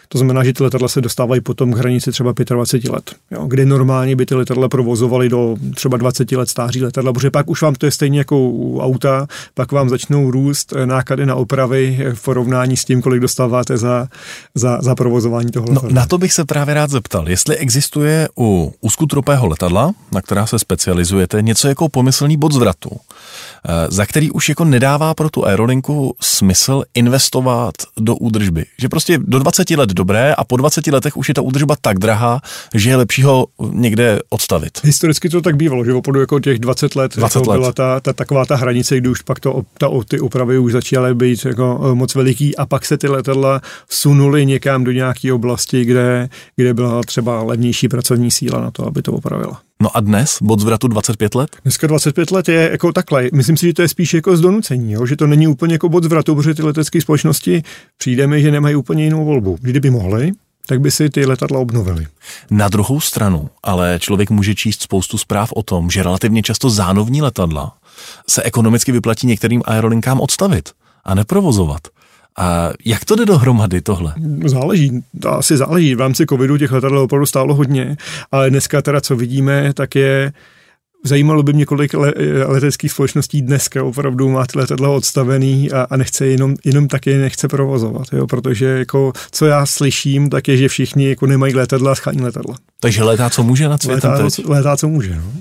[0.09, 3.65] To znamená, že ty letadla se dostávají potom k hranici třeba 25 let, jo, kde
[3.65, 7.75] normálně by ty letadla provozovaly do třeba 20 let stáří letadla, protože pak už vám
[7.75, 12.77] to je stejně jako u auta, pak vám začnou růst náklady na opravy v porovnání
[12.77, 14.09] s tím, kolik dostáváte za,
[14.55, 15.89] za, za provozování toho no, letadla.
[15.89, 20.47] No, na to bych se právě rád zeptal, jestli existuje u úzkutropého letadla, na která
[20.47, 25.47] se specializujete, něco jako pomyslný bod zvratu, eh, za který už jako nedává pro tu
[25.47, 28.65] aerolinku smysl investovat do údržby.
[28.79, 31.99] Že prostě do 20 let dobré a po 20 letech už je ta údržba tak
[31.99, 32.41] drahá,
[32.75, 34.81] že je lepší ho někde odstavit.
[34.85, 37.57] Historicky to tak bývalo, že opravdu jako těch 20 let, 20 jako let.
[37.57, 41.15] byla ta, ta, taková ta hranice, kdy už pak to, ta, ty opravy už začaly
[41.15, 45.85] být jako eh, moc veliký a pak se ty letadla sunuly někam do nějaké oblasti,
[45.85, 49.68] kde, kde byla třeba levnější pracovní síla na to, aby to opravila.
[49.83, 51.57] No a dnes, bod zvratu 25 let?
[51.63, 53.29] Dneska 25 let je jako takhle.
[53.33, 55.07] Myslím si, že to je spíš jako z donucení, jo?
[55.07, 57.63] že to není úplně jako bod zvratu, protože ty letecké společnosti
[57.99, 59.59] přijde mi, že nemají úplně jinou volbu.
[59.61, 60.33] Kdyby mohli,
[60.67, 62.07] tak by si ty letadla obnovili.
[62.51, 67.23] Na druhou stranu, ale člověk může číst spoustu zpráv o tom, že relativně často zánovní
[67.23, 67.77] letadla
[68.29, 70.71] se ekonomicky vyplatí některým aerolinkám odstavit
[71.05, 71.81] a neprovozovat.
[72.37, 74.15] A jak to jde dohromady tohle?
[74.45, 75.95] Záleží, to asi záleží.
[75.95, 77.97] V rámci covidu těch letadel opravdu stálo hodně,
[78.33, 80.33] ale dneska teda, co vidíme, tak je
[81.05, 82.15] Zajímalo by mě, kolik le,
[82.47, 87.49] leteckých společností dneska opravdu má ty letadla odstavený a, a nechce jenom, jenom taky nechce
[87.49, 88.27] provozovat, jo?
[88.27, 92.55] protože jako, co já slyším, tak je, že všichni jako nemají letadla a schání letadla.
[92.81, 94.47] Takže letá, co může na světem teď?
[94.47, 95.17] Letá, co může.
[95.17, 95.33] No.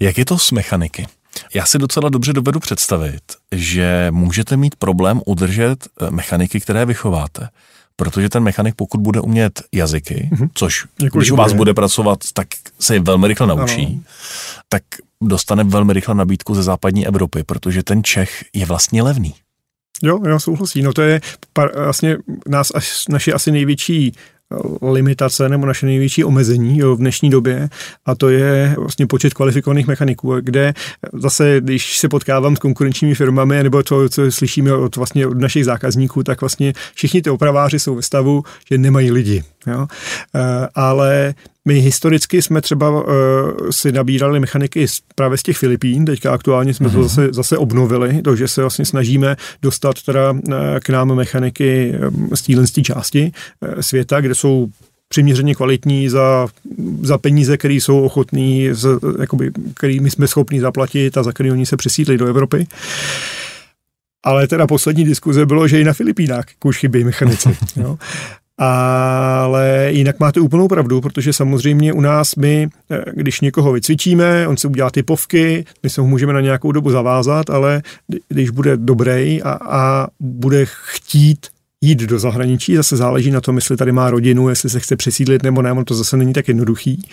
[0.00, 1.06] Jak je to s mechaniky?
[1.54, 3.22] Já si docela dobře dovedu představit,
[3.52, 7.48] že můžete mít problém udržet eh, mechaniky, které vychováte.
[7.96, 10.48] Protože ten mechanik, pokud bude umět jazyky, mm-hmm.
[10.54, 12.48] což jako když u vás bude pracovat, tak
[12.80, 14.00] se je velmi rychle naučí, ano.
[14.68, 14.82] tak
[15.20, 19.34] dostane velmi rychle nabídku ze západní Evropy, protože ten Čech je vlastně levný.
[20.02, 20.84] Jo, jo, souhlasím.
[20.84, 21.20] No to je
[21.76, 22.16] vlastně
[22.48, 22.72] nás,
[23.08, 24.12] naše asi největší
[24.92, 27.68] limitace nebo naše největší omezení jo, v dnešní době
[28.06, 30.74] a to je vlastně počet kvalifikovaných mechaniků, kde
[31.12, 35.64] zase, když se potkávám s konkurenčními firmami nebo to, co slyšíme od, vlastně od našich
[35.64, 39.42] zákazníků, tak vlastně všichni ty opraváři jsou ve stavu, že nemají lidi.
[39.66, 39.86] Jo?
[40.34, 41.34] E, ale
[41.64, 43.02] my historicky jsme třeba uh,
[43.70, 46.92] si nabírali mechaniky z, právě z těch Filipín, teďka aktuálně jsme mm-hmm.
[46.92, 47.08] to mhm.
[47.08, 50.38] zase, zase obnovili, takže se vlastně snažíme dostat teda uh,
[50.80, 54.68] k nám mechaniky um, z téhle části uh, světa, kde jsou
[55.08, 56.46] přiměřeně kvalitní za,
[57.02, 58.88] za peníze, které jsou ochotní, z,
[59.20, 62.66] jakoby, který my jsme schopni zaplatit a za který oni se přesídli do Evropy.
[64.24, 67.56] Ale teda poslední diskuze bylo, že i na Filipínách už chybí mechanici.
[67.76, 67.98] jo.
[68.58, 74.56] Ale jinak máte úplnou pravdu, protože samozřejmě u nás my, eh, když někoho vycvičíme, on
[74.56, 77.82] se udělá typovky, my se ho můžeme na nějakou dobu zavázat, ale
[78.28, 81.46] když bude dobrý a, a bude chtít
[81.84, 85.42] jít do zahraničí, zase záleží na tom, jestli tady má rodinu, jestli se chce přesídlit
[85.42, 87.08] nebo ne, on to zase není tak jednoduchý,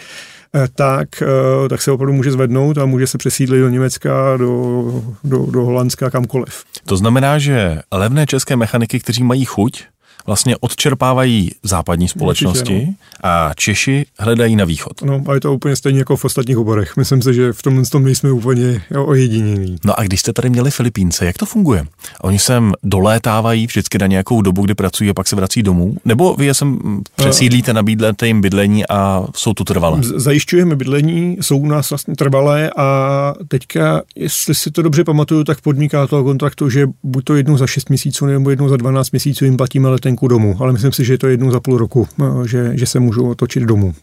[0.56, 5.04] eh, tak, eh, tak se opravdu může zvednout a může se přesídlit do Německa, do,
[5.24, 6.64] do, do Holandska, kamkoliv.
[6.86, 9.84] To znamená, že levné české mechaniky, kteří mají chuť,
[10.28, 12.94] vlastně odčerpávají západní společnosti Určitě, no.
[13.24, 15.02] a Češi hledají na východ.
[15.02, 16.98] No a je to úplně stejně jako v ostatních oborech.
[16.98, 19.78] Myslím si, že v tomhle tom nejsme úplně ojedinění.
[19.86, 21.86] No a když jste tady měli Filipínce, jak to funguje?
[22.22, 25.96] Oni sem dolétávají vždycky na nějakou dobu, kdy pracují a pak se vrací domů?
[26.06, 26.80] Nebo vy je sem
[27.16, 30.00] přesídlíte, nabídlete jim bydlení a jsou tu trvalé?
[30.02, 35.62] Zajišťujeme bydlení, jsou u nás vlastně trvalé a teďka, jestli si to dobře pamatuju, tak
[35.62, 39.46] podmínka toho kontraktu, že buď to jednou za 6 měsíců nebo jednou za 12 měsíců
[39.46, 42.48] jim platíme letenku domů, ale myslím si, že je to jednou za půl roku, eh,
[42.48, 43.94] že, že se můžu otočit domů.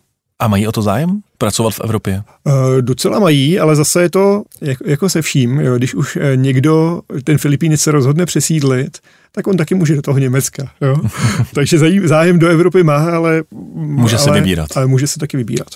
[0.41, 1.21] A mají o to zájem?
[1.39, 2.23] Pracovat v Evropě?
[2.45, 5.61] Uh, docela mají, ale zase je to jako, jako se vším.
[5.61, 8.99] Jo, když už eh, někdo, ten Filipínec se rozhodne přesídlit,
[9.33, 10.71] tak on taky může do toho Německa.
[10.81, 10.97] Jo?
[11.55, 13.43] Takže zájem do Evropy má, ale...
[13.75, 14.77] Může ale, se vybírat.
[14.77, 15.69] Ale může se taky vybírat.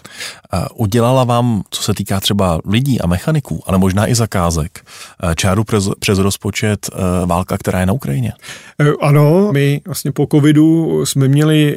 [0.75, 4.81] Udělala vám, co se týká třeba lidí a mechaniků, ale možná i zakázek,
[5.23, 8.33] eh, čáru přes, přes rozpočet eh, válka, která je na Ukrajině?
[8.81, 11.77] Eh, ano, my vlastně po covidu jsme měli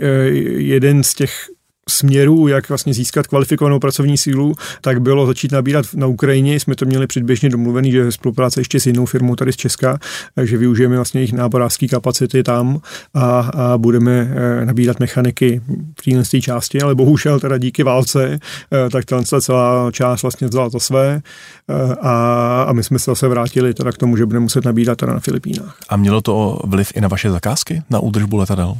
[0.57, 1.31] jeden z těch
[1.89, 6.59] směrů, jak vlastně získat kvalifikovanou pracovní sílu, tak bylo začít nabírat na Ukrajině.
[6.59, 9.99] Jsme to měli předběžně domluvený, že spolupráce ještě s jinou firmou tady z Česka,
[10.35, 12.79] takže využijeme vlastně jejich náborářské kapacity tam
[13.13, 15.61] a, a budeme eh, nabírat mechaniky
[15.99, 18.39] v téhle části, ale bohužel teda díky válce,
[18.73, 21.21] eh, tak ta celá část vlastně vzala to své
[21.69, 24.97] eh, a, a my jsme se zase vrátili teda k tomu, že budeme muset nabírat
[24.97, 25.77] teda na Filipínách.
[25.89, 28.75] A mělo to vliv i na vaše zakázky, na údržbu letadel?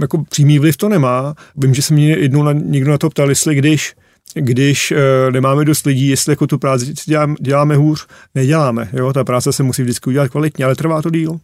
[0.00, 1.34] Jako přímý vliv to nemá.
[1.56, 3.94] Vím, že se mě jednou na, někdo na to ptal, jestli když
[4.34, 4.96] když e,
[5.30, 8.88] nemáme dost lidí, jestli jako tu práci děláme, děláme hůř, neděláme.
[8.92, 9.12] Jo?
[9.12, 11.40] Ta práce se musí vždycky udělat kvalitně, ale trvá to díl.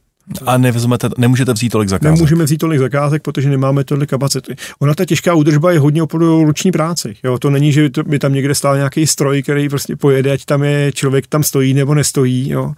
[0.47, 2.15] A nevezmete, nemůžete vzít tolik zakázek?
[2.15, 4.57] Nemůžeme vzít tolik zakázek, protože nemáme tolik kapacity.
[4.79, 7.17] Ona ta těžká údržba je hodně opravdu ruční práci.
[7.25, 7.39] Jo?
[7.39, 10.93] To není, že by tam někde stál nějaký stroj, který prostě pojede, ať tam je
[10.93, 12.51] člověk tam stojí nebo nestojí.
[12.51, 12.73] Jo?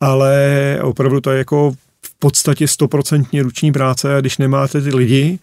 [0.00, 1.72] Ale opravdu to je jako
[2.18, 5.38] podstatě stoprocentně ruční práce a když nemáte ty lidi,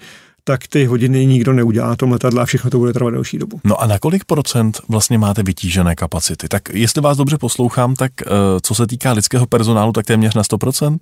[0.47, 3.59] tak ty hodiny nikdo neudělá na tom letadle a všechno to bude trvat delší dobu.
[3.63, 6.47] No a na kolik procent vlastně máte vytížené kapacity?
[6.47, 8.31] Tak jestli vás dobře poslouchám, tak uh,
[8.61, 10.89] co se týká lidského personálu, tak téměř na 100%?
[10.89, 10.97] Uh,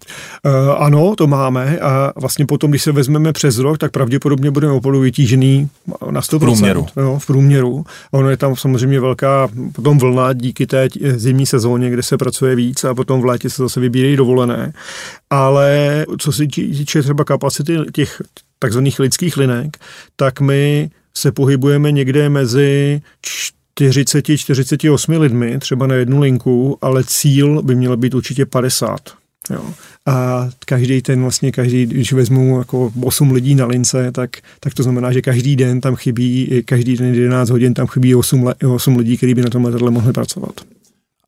[0.45, 4.73] eh, ano, to máme a vlastně potom, když se vezmeme přes rok, tak pravděpodobně budeme
[4.73, 5.69] opravdu vytížený
[6.11, 6.37] na 100%.
[6.37, 6.87] V průměru.
[6.97, 7.85] Jo, v průměru.
[8.11, 12.83] Ono je tam samozřejmě velká potom vlna díky té zimní sezóně, kde se pracuje víc
[12.83, 14.73] a potom v létě se zase vybírají dovolené.
[15.29, 18.21] Ale co se týče třeba kapacity těch
[18.63, 19.77] takzvaných lidských linek,
[20.15, 23.01] tak my se pohybujeme někde mezi
[23.79, 28.99] 40-48 lidmi, třeba na jednu linku, ale cíl by měl být určitě 50.
[29.49, 29.63] Jo.
[30.05, 34.83] A každý ten vlastně, každý, když vezmu jako 8 lidí na lince, tak, tak to
[34.83, 39.17] znamená, že každý den tam chybí, každý den 11 hodin tam chybí 8, 8 lidí,
[39.17, 40.72] kteří by na tom letadle mohli pracovat.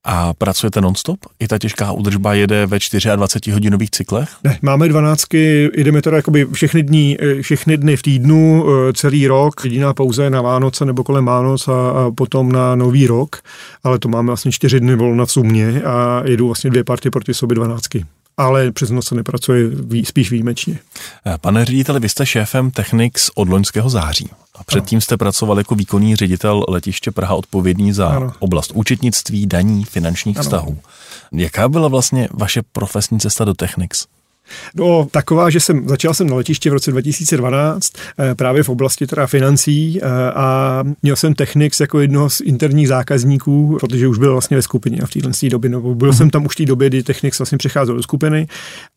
[0.05, 1.19] A pracujete nonstop?
[1.39, 2.77] I ta těžká údržba jede ve
[3.15, 4.29] 24 hodinových cyklech?
[4.43, 9.27] Ne, máme dvanáctky, jdeme teda jakoby všechny dny, eh, všechny dny v týdnu, eh, celý
[9.27, 13.35] rok, jediná pauza na Vánoce nebo kolem Vánoc a, a potom na Nový rok,
[13.83, 17.33] ale to máme vlastně čtyři dny volna v sumě a jedu vlastně dvě party proti
[17.33, 18.05] sobě dvanáctky
[18.37, 19.69] ale přes noc se nepracuje
[20.03, 20.79] spíš výjimečně.
[21.41, 24.29] Pane řediteli, vy jste šéfem Technics od loňského září.
[24.55, 28.33] A předtím jste pracoval jako výkonný ředitel letiště Praha odpovědný za ano.
[28.39, 30.43] oblast účetnictví, daní, finančních ano.
[30.43, 30.77] vztahů.
[31.31, 34.05] Jaká byla vlastně vaše profesní cesta do Technics?
[34.75, 39.07] No, taková, že jsem začal jsem na letišti v roce 2012 eh, právě v oblasti
[39.07, 44.31] teda financí eh, a měl jsem Technics jako jednoho z interních zákazníků, protože už byl
[44.31, 46.89] vlastně ve skupině a v téhle době, no, byl jsem tam už v té době,
[46.89, 48.47] kdy Technics vlastně přecházel do skupiny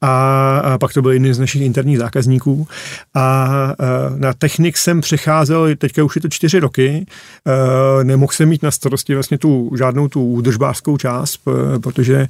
[0.01, 2.67] a, pak to byl jeden z našich interních zákazníků.
[3.15, 3.49] A
[3.81, 3.85] eh,
[4.19, 7.07] na Technics jsem přecházel, teďka už je to čtyři roky,
[8.03, 11.41] nemohl jsem mít na starosti vlastně tu žádnou tu údržbářskou část,
[11.83, 12.29] protože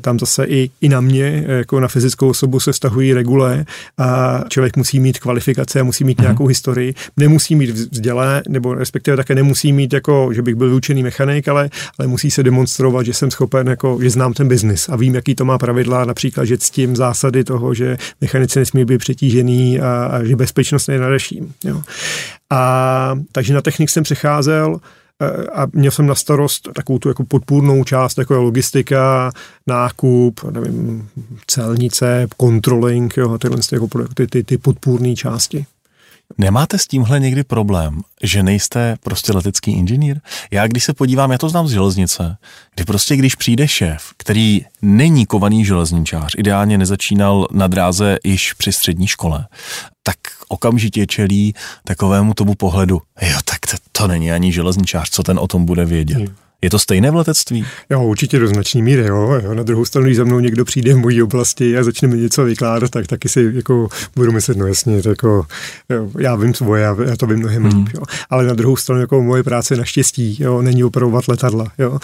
[0.00, 3.64] tam zase i, i na mě, jako na fyzickou osobu se vztahují regule
[3.98, 6.22] a člověk musí mít kvalifikace a musí mít mm-hmm.
[6.22, 6.94] nějakou historii.
[7.16, 11.70] Nemusí mít vzdělé, nebo respektive také nemusí mít jako, že bych byl vyučený mechanik, ale,
[11.98, 15.34] ale musí se demonstrovat, že jsem schopen, jako, že znám ten biznis a vím, jaký
[15.34, 20.24] to má pravidla, například, že ctím zásady toho, že mechanici nesmí být přetížený a, a
[20.24, 21.52] že bezpečnost je nadeším.
[21.64, 21.82] Jo.
[22.50, 24.80] A takže na technik jsem přecházel,
[25.54, 29.32] a měl jsem na starost takovou tu jako podpůrnou část, jako je logistika,
[29.66, 31.08] nákup, nevím,
[31.46, 35.66] celnice, controlling, jo, tyhle jako ty, ty, ty, ty podpůrné části.
[36.38, 40.20] Nemáte s tímhle někdy problém, že nejste prostě letecký inženýr?
[40.50, 42.36] Já když se podívám, já to znám z železnice,
[42.74, 48.72] kdy prostě když přijde šéf, který není kovaný železničář, ideálně nezačínal na dráze již při
[48.72, 49.46] střední škole,
[50.02, 50.16] tak
[50.48, 51.54] okamžitě čelí
[51.84, 55.84] takovému tomu pohledu, jo, tak to, to není ani železničář, co ten o tom bude
[55.84, 56.18] vědět.
[56.18, 56.26] Hmm.
[56.62, 57.64] Je to stejné v letectví?
[57.90, 59.54] Jo, určitě do značné míry, jo, jo.
[59.54, 62.44] Na druhou stranu, když za mnou někdo přijde v mojí oblasti a začne mi něco
[62.44, 65.46] vykládat, tak taky si jako budu myslet, no jasně, jako,
[65.88, 67.78] jo, já vím svoje, já, já to vím mnohem hmm.
[67.78, 68.02] líp, jo.
[68.30, 71.98] Ale na druhou stranu, jako moje práce naštěstí, jo, není opravovat letadla, jo.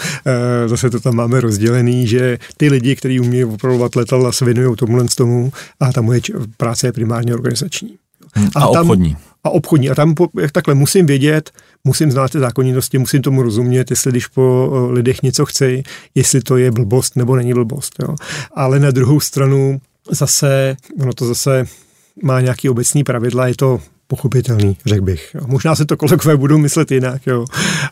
[0.65, 4.77] E, zase to tam máme rozdělený, že ty lidi, kteří umějí opravovat letadla, se věnují
[4.77, 6.21] tomuhle tomu a ta moje
[6.57, 7.95] práce je primárně organizační.
[8.35, 8.49] Hmm.
[8.55, 9.17] A, a tam, obchodní
[9.47, 9.91] a obchodní.
[9.91, 11.51] A tam jak takhle musím vědět,
[11.85, 15.83] musím znát ty zákonitosti, musím tomu rozumět, jestli když po lidech něco chci,
[16.15, 17.95] jestli to je blbost nebo není blbost.
[18.03, 18.15] Jo.
[18.55, 19.81] Ale na druhou stranu
[20.11, 21.65] zase, ono to zase
[22.23, 25.31] má nějaký obecný pravidla, je to pochopitelný, řekl bych.
[25.35, 25.41] Jo.
[25.47, 27.45] Možná se to kolegové budou myslet jinak, jo,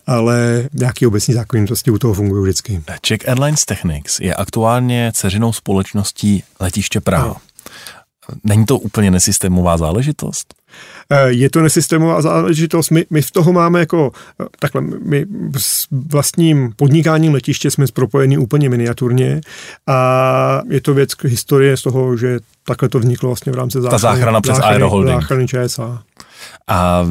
[0.06, 2.82] ale nějaký obecní zákonitosti u toho fungují vždycky.
[3.00, 7.36] Czech Airlines Technics je aktuálně ceřinou společností letiště Praha.
[8.44, 10.54] Není to úplně nesystémová záležitost?
[11.10, 12.90] Eh, je to nesystémová záležitost.
[12.90, 18.38] My, my v toho máme jako, eh, takhle, my s vlastním podnikáním letiště jsme propojeni
[18.38, 19.40] úplně miniaturně
[19.86, 24.00] a je to věc historie z toho, že takhle to vzniklo vlastně v rámci záchrany.
[24.00, 25.20] Ta záchrana přes Aeroholding.
[25.20, 26.02] Záchrany ČSA.
[26.68, 27.06] A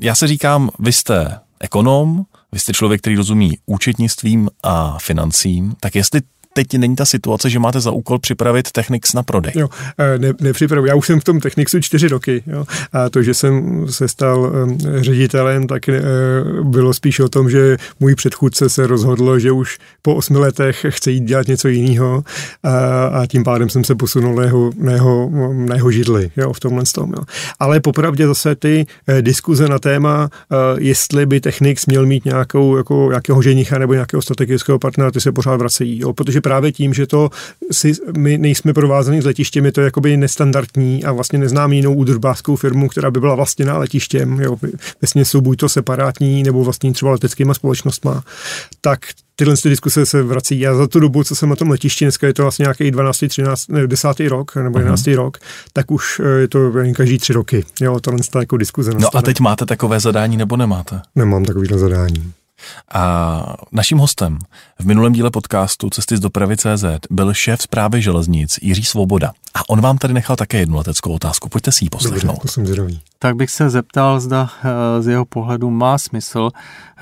[0.00, 5.94] já se říkám, vy jste ekonom, vy jste člověk, který rozumí účetnictvím a financím, tak
[5.94, 6.20] jestli
[6.58, 9.52] teď není ta situace, že máte za úkol připravit Technics na prodej.
[9.56, 10.86] Jo, e, ne, nepřipravu.
[10.86, 12.42] Já už jsem v tom Technicsu čtyři roky.
[12.46, 12.64] Jo.
[12.92, 14.52] A to, že jsem se stal
[15.00, 20.14] ředitelem, tak uh, bylo spíš o tom, že můj předchůdce se rozhodl, že už po
[20.14, 22.24] osmi letech chce jít dělat něco jiného
[22.62, 26.52] a, a tím pádem jsem se posunul na jeho, na jeho, na jeho židli jo,
[26.52, 27.12] v tomhle tom.
[27.16, 27.22] Jo.
[27.58, 30.30] Ale popravdě zase ty uh, diskuze na téma,
[30.78, 35.32] jestli by Technics měl mít nějakou, jako, nějakého ženicha nebo nějakého strategického partnera, ty se
[35.32, 36.00] pořád vracejí.
[36.00, 37.30] Jo, protože právě tím, že to
[37.72, 42.56] si, my nejsme provázaní s letištěm, je to jakoby nestandardní a vlastně neznám jinou údržbářskou
[42.56, 44.40] firmu, která by byla vlastněná letištěm.
[44.40, 44.56] Jo.
[45.00, 48.22] Vlastně jsou buď to separátní nebo vlastně třeba leteckýma společnostma.
[48.80, 48.98] Tak
[49.36, 50.60] tyhle ty diskuse se vrací.
[50.60, 53.24] Já za tu dobu, co jsem na tom letišti, dneska je to vlastně nějaký 12,
[53.28, 54.08] 13, ne, 10.
[54.20, 55.02] rok nebo 11.
[55.02, 55.16] Uh-huh.
[55.16, 55.38] rok,
[55.72, 57.64] tak už eh, je to každý tři roky.
[57.80, 59.10] Jo, tohle jako diskuze nastane.
[59.14, 61.00] No a teď máte takové zadání nebo nemáte?
[61.14, 62.32] Nemám takovýhle zadání.
[62.92, 64.38] A naším hostem
[64.78, 69.32] v minulém díle podcastu Cesty z dopravy CZ byl šéf zprávy železnic Jiří Svoboda.
[69.54, 71.48] A on vám tady nechal také jednu leteckou otázku.
[71.48, 72.32] Pojďte si ji poslechnout.
[72.32, 73.00] Dobře, to jsem zvědavý.
[73.18, 76.50] Tak bych se zeptal, zda eh, z jeho pohledu má smysl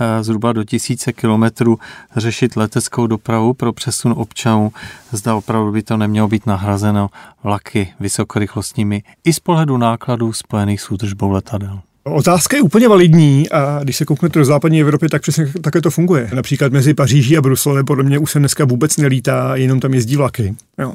[0.00, 1.78] eh, zhruba do tisíce kilometrů
[2.16, 4.72] řešit leteckou dopravu pro přesun občanů.
[5.12, 7.10] Zda opravdu by to nemělo být nahrazeno
[7.42, 11.80] vlaky vysokorychlostními i z pohledu nákladů spojených s údržbou letadel.
[12.14, 15.90] Otázka je úplně validní a když se kouknete do západní Evropy, tak přesně také to
[15.90, 16.30] funguje.
[16.34, 20.16] Například mezi Paříží a Bruselem podle mě už se dneska vůbec nelítá, jenom tam jezdí
[20.16, 20.54] vlaky.
[20.78, 20.94] Jo.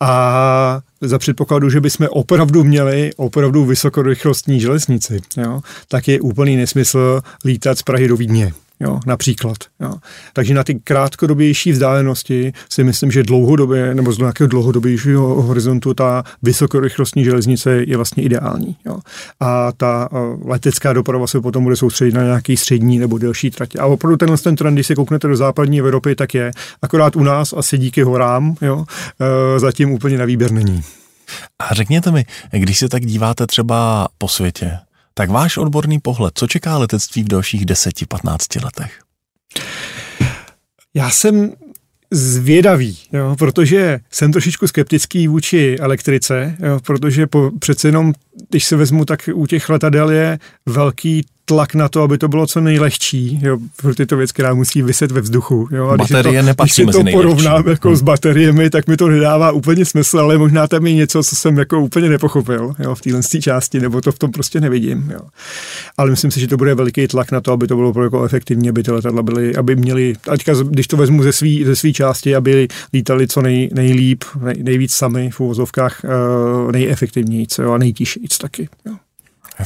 [0.00, 7.20] A za předpokladu, že bychom opravdu měli opravdu vysokorychlostní železnici, jo, tak je úplný nesmysl
[7.44, 9.56] lítat z Prahy do Vídně jo, například.
[9.80, 9.94] Jo.
[10.32, 16.24] Takže na ty krátkodobější vzdálenosti si myslím, že dlouhodobě nebo z nějakého dlouhodobějšího horizontu ta
[16.42, 18.76] vysokorychlostní železnice je vlastně ideální.
[18.86, 18.98] Jo.
[19.40, 20.08] A ta
[20.44, 23.78] letecká doprava se potom bude soustředit na nějaký střední nebo delší tratě.
[23.78, 26.50] A opravdu tenhle ten trend, když se kouknete do západní Evropy, tak je.
[26.82, 28.84] Akorát u nás asi díky horám jo,
[29.56, 30.82] e, zatím úplně na výběr není.
[31.58, 34.78] A řekněte mi, když se tak díváte třeba po světě,
[35.18, 39.00] tak váš odborný pohled, co čeká letectví v dalších 10-15 letech?
[40.94, 41.52] Já jsem
[42.10, 48.12] zvědavý, jo, protože jsem trošičku skeptický vůči elektrice, jo, protože po, přece jenom,
[48.50, 52.46] když se vezmu, tak u těch letadel je velký tlak na to, aby to bylo
[52.46, 55.68] co nejlehčí, jo, protože to věc, která musí vyset ve vzduchu.
[55.70, 57.96] Jo, a Baterie to, nepatří když si to porovnám jako hmm.
[57.96, 61.58] s bateriemi, tak mi to nedává úplně smysl, ale možná tam je něco, co jsem
[61.58, 65.10] jako úplně nepochopil jo, v téhle části, nebo to v tom prostě nevidím.
[65.12, 65.20] Jo.
[65.96, 68.68] Ale myslím si, že to bude veliký tlak na to, aby to bylo jako efektivní,
[68.68, 72.36] aby ty letadla byly, aby měli, teďka, když to vezmu ze své ze svý části,
[72.36, 78.68] aby lítali co nej, nejlíp, nej, nejvíc sami v úvozovkách, uh, nejefektivněji a nejtišejíc taky.
[78.86, 78.94] Jo.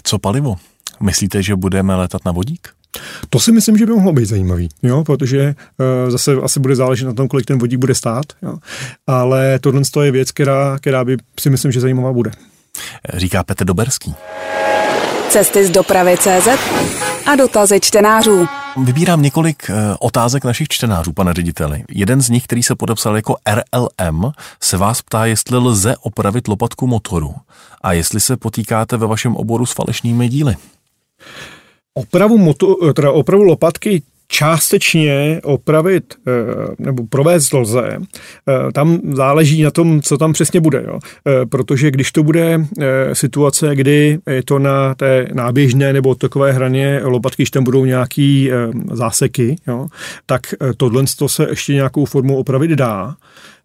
[0.03, 0.57] Co palivo?
[1.03, 2.69] Myslíte, že budeme letat na vodík?
[3.31, 5.55] To si myslím, že by mohlo být zajímavý, jo, protože
[6.05, 8.57] uh, zase asi bude záležet na tom, kolik ten vodík bude stát, jo.
[9.07, 12.31] ale tohle je věc, která, která by si myslím, že zajímavá bude.
[13.15, 14.15] Říká Petr Doberský.
[15.29, 16.49] Cesty z dopravy CZ
[17.27, 18.47] a dotazy čtenářů.
[18.85, 21.85] Vybírám několik eh, otázek našich čtenářů, pane řediteli.
[21.91, 24.33] Jeden z nich, který se podepsal jako RLM,
[24.63, 27.35] se vás ptá, jestli lze opravit lopatku motoru
[27.83, 30.57] a jestli se potýkáte ve vašem oboru s falešnými díly.
[31.95, 34.03] Opravu, moto, teda opravu lopatky
[34.33, 36.33] částečně opravit eh,
[36.79, 37.99] nebo provést lze.
[37.99, 40.85] Eh, tam záleží na tom, co tam přesně bude.
[40.87, 40.99] Jo.
[41.29, 42.67] Eh, protože když to bude
[43.13, 48.51] situace, kdy je to na té náběžné nebo takové hraně lopatky, když tam budou nějaký
[48.93, 49.87] záseky, jo,
[50.27, 53.15] tak tohle to se ještě nějakou formou opravit dá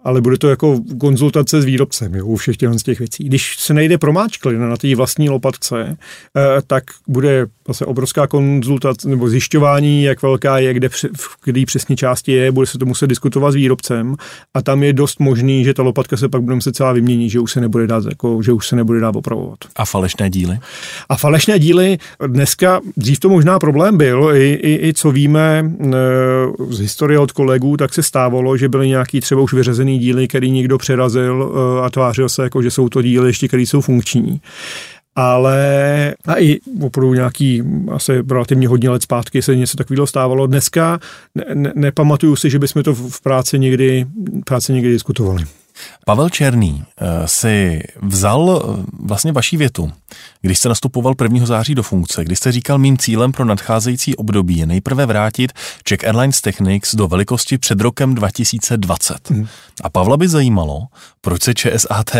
[0.03, 3.23] ale bude to jako konzultace s výrobcem jo, u všech těch, těch věcí.
[3.23, 5.97] Když se nejde promáčklina na té vlastní lopatce,
[6.37, 11.95] eh, tak bude zase obrovská konzultace nebo zjišťování, jak velká je, kde, v který přesně
[11.95, 14.15] části je, bude se to muset diskutovat s výrobcem
[14.53, 17.39] a tam je dost možný, že ta lopatka se pak bude muset celá vyměnit, že
[17.39, 19.57] už se nebude dát, jako, že už se nebude dát opravovat.
[19.75, 20.59] A falešné díly?
[21.09, 25.95] A falešné díly dneska, dřív to možná problém byl, i, i, i co víme e,
[26.69, 29.53] z historie od kolegů, tak se stávalo, že byly nějaký třeba už
[29.87, 33.47] vyřazený díly, který někdo přerazil e, a tvářil se jako, že jsou to díly ještě,
[33.47, 34.41] které jsou funkční
[35.19, 40.47] ale a i opravdu nějaký asi relativně hodně let zpátky se něco takového stávalo.
[40.47, 40.99] Dneska
[41.35, 44.05] ne, ne, nepamatuju si, že bychom to v práci někdy,
[44.45, 45.43] práci někdy diskutovali.
[46.05, 49.91] Pavel Černý eh, si vzal eh, vlastně vaší větu,
[50.41, 51.45] když jste nastupoval 1.
[51.45, 55.51] září do funkce, kdy jste říkal, mým cílem pro nadcházející období je nejprve vrátit
[55.83, 59.29] Czech Airlines Technics do velikosti před rokem 2020.
[59.29, 59.47] Hmm.
[59.83, 60.87] A Pavla by zajímalo,
[61.21, 62.15] proč se ČSAT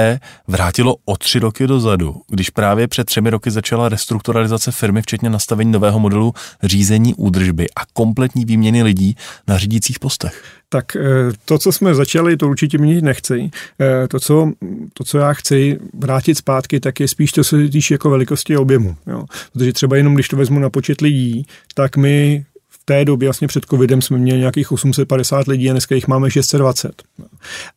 [0.48, 5.72] vrátilo o tři roky dozadu, když právě před třemi roky začala restrukturalizace firmy, včetně nastavení
[5.72, 6.34] nového modelu
[6.64, 9.16] řízení údržby a kompletní výměny lidí
[9.48, 11.02] na řídících postech tak eh,
[11.46, 13.50] to, co jsme začali, to určitě mě nechci.
[13.82, 14.52] Eh, to co,
[14.94, 18.56] to, co já chci vrátit zpátky, tak je spíš to, co se týče jako velikosti
[18.56, 18.96] a objemu.
[19.08, 19.26] Jo.
[19.54, 22.46] Protože třeba jenom, když to vezmu na počet lidí, tak my
[22.88, 27.04] té době, vlastně před covidem, jsme měli nějakých 850 lidí a dneska jich máme 620.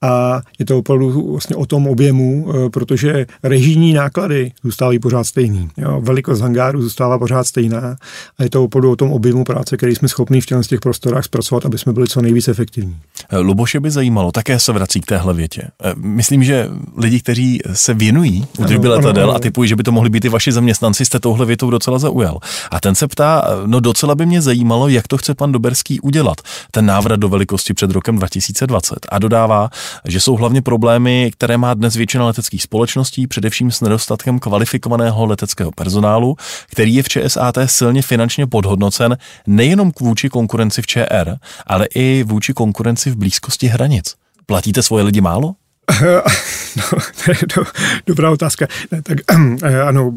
[0.02, 5.68] A je to opravdu vlastně o tom objemu, eh, protože režijní náklady zůstávají pořád stejný.
[5.76, 7.96] Jo, velikost hangáru zůstává pořád stejná
[8.38, 11.66] a je to opravdu o tom objemu práce, který jsme schopni v těch prostorách zpracovat,
[11.66, 12.96] aby jsme byli co nejvíc efektivní.
[13.30, 15.62] Eh, Luboše by zajímalo, také se vrací k téhle větě.
[15.84, 20.10] Eh, myslím, že lidi, kteří se věnují údržbě letadel a typují, že by to mohli
[20.10, 22.38] být i vaši zaměstnanci, jste touhle větou docela zaujal.
[22.70, 26.40] A ten se ptá, no docela by mě zajímalo, jak to chce pan Doberský udělat,
[26.70, 29.06] ten návrat do velikosti před rokem 2020.
[29.08, 29.70] A dodává,
[30.04, 35.70] že jsou hlavně problémy, které má dnes většina leteckých společností, především s nedostatkem kvalifikovaného leteckého
[35.70, 36.36] personálu,
[36.70, 41.36] který je v ČSAT silně finančně podhodnocen nejenom vůči konkurenci v ČR,
[41.66, 44.14] ale i vůči konkurenci v blízkosti hranic.
[44.46, 45.54] Platíte svoje lidi málo?
[46.76, 47.64] no, to je do,
[48.06, 48.66] dobrá otázka.
[48.92, 49.18] Ne, tak
[49.62, 50.14] eh, ano,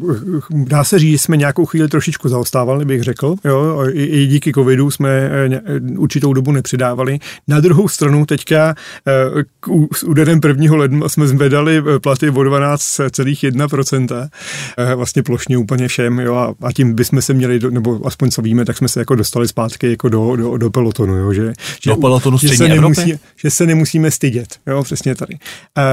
[0.50, 3.34] dá se říct, že jsme nějakou chvíli trošičku zaostávali, bych řekl.
[3.44, 5.60] Jo, i, i díky covidu jsme eh,
[5.96, 7.18] určitou dobu nepřidávali.
[7.48, 8.74] Na druhou stranu teďka
[9.06, 10.76] eh, k, s úderem 1.
[10.76, 14.28] ledna jsme zvedali platy o 12,1%.
[14.94, 16.18] Vlastně plošně úplně všem.
[16.18, 19.00] Jo, a, a tím bychom se měli, do, nebo aspoň co víme, tak jsme se
[19.00, 21.14] jako dostali zpátky jako do, do, do pelotonu.
[21.14, 21.52] Jo, že,
[21.86, 24.48] do pelotonu že, se nemusí, že se nemusíme stydět.
[24.66, 25.38] Jo, přesně tady.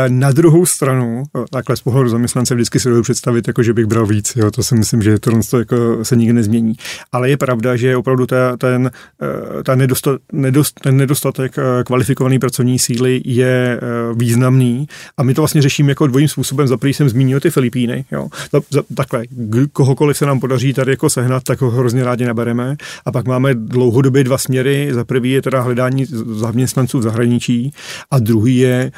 [0.07, 4.05] Na druhou stranu, takhle z pohledu zaměstnance vždycky si dovedu představit, jako že bych bral
[4.05, 4.33] víc.
[4.35, 6.73] Jo, to si myslím, že to, to jako se nikdy nezmění.
[7.11, 8.91] Ale je pravda, že opravdu ta, ten,
[9.21, 15.33] eh, ta nedostat, nedost, ten nedostatek eh, kvalifikované pracovní síly je eh, významný a my
[15.33, 16.67] to vlastně řešíme jako dvojím způsobem.
[16.67, 18.05] Za jsem zmínil ty Filipíny.
[18.11, 18.27] Jo.
[18.51, 19.23] Za, za, takhle,
[19.73, 22.75] kohokoliv se nám podaří tady jako sehnat, tak ho hrozně rádi nabereme.
[23.05, 24.89] A pak máme dlouhodobě dva směry.
[24.91, 26.05] Za prvý je teda hledání
[26.35, 27.73] zaměstnanců v zahraničí
[28.11, 28.91] a druhý je,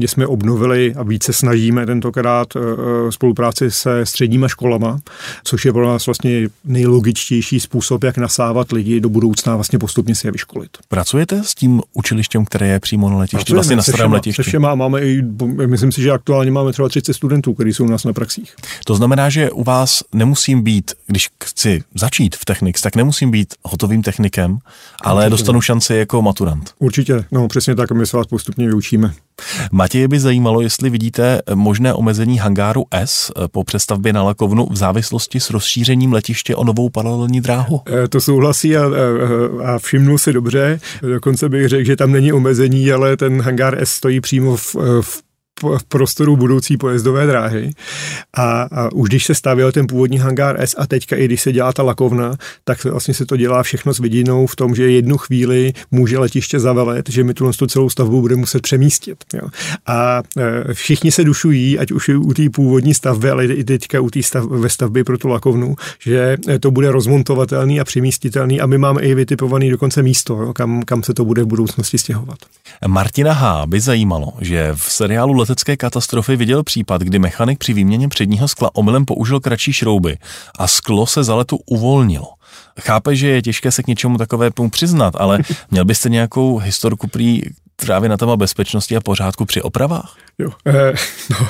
[0.00, 4.98] že jsme obnovili a více snažíme tentokrát eh, eh, spolupráci se středníma školama,
[5.44, 10.26] což je pro nás vlastně nejlogičtější způsob, jak nasávat lidi do budoucna vlastně postupně si
[10.26, 10.70] je vyškolit.
[10.88, 14.42] Pracujete s tím učilištěm, které je přímo na letišti, Pracujeme vlastně na starém letišti?
[14.42, 15.22] Se všema, máme i,
[15.66, 18.54] myslím si, že aktuálně máme třeba 30 studentů, kteří jsou u nás na praxích.
[18.86, 23.54] To znamená, že u vás nemusím být, když chci začít v Technics, tak nemusím být
[23.62, 24.58] hotovým technikem,
[25.02, 25.30] ale Určitě.
[25.30, 26.70] dostanu šanci jako maturant.
[26.78, 29.14] Určitě, no přesně tak, my se vás postupně vyučíme.
[29.72, 35.40] Matěje by zajímalo, jestli vidíte možné omezení hangáru S po přestavbě na Lakovnu v závislosti
[35.40, 37.80] s rozšířením letiště o novou paralelní dráhu.
[38.04, 40.80] E, to souhlasí a, a, a všimnu si dobře.
[41.02, 45.22] Dokonce bych řekl, že tam není omezení, ale ten hangár S stojí přímo v, v
[45.78, 47.70] v prostoru budoucí pojezdové dráhy.
[48.34, 51.52] A, a už když se stavěl ten původní hangár S a teďka i když se
[51.52, 55.18] dělá ta lakovna, tak vlastně se to dělá všechno s vidinou v tom, že jednu
[55.18, 59.24] chvíli může letiště zavelet, že my tu celou stavbu budeme muset přemístit.
[59.34, 59.48] Jo.
[59.86, 64.10] A e, všichni se dušují, ať už u té původní stavby, ale i teďka u
[64.10, 68.78] té stav, ve stavbě pro tu lakovnu, že to bude rozmontovatelný a přemístitelný a my
[68.78, 72.38] máme i vytipovaný dokonce místo, jo, kam, kam se to bude v budoucnosti stěhovat.
[72.86, 73.66] Martina H.
[73.66, 78.70] by zajímalo, že v seriálu Letecké katastrofy viděl případ, kdy mechanik při výměně předního skla
[78.74, 80.18] omylem použil kratší šrouby
[80.58, 82.28] a sklo se za letu uvolnilo.
[82.80, 85.38] Chápe, že je těžké se k něčemu takovému přiznat, ale
[85.70, 87.42] měl byste nějakou historku prý
[87.76, 90.16] právě na téma bezpečnosti a pořádku při opravách?
[90.38, 90.92] Jo, eh,
[91.30, 91.48] no,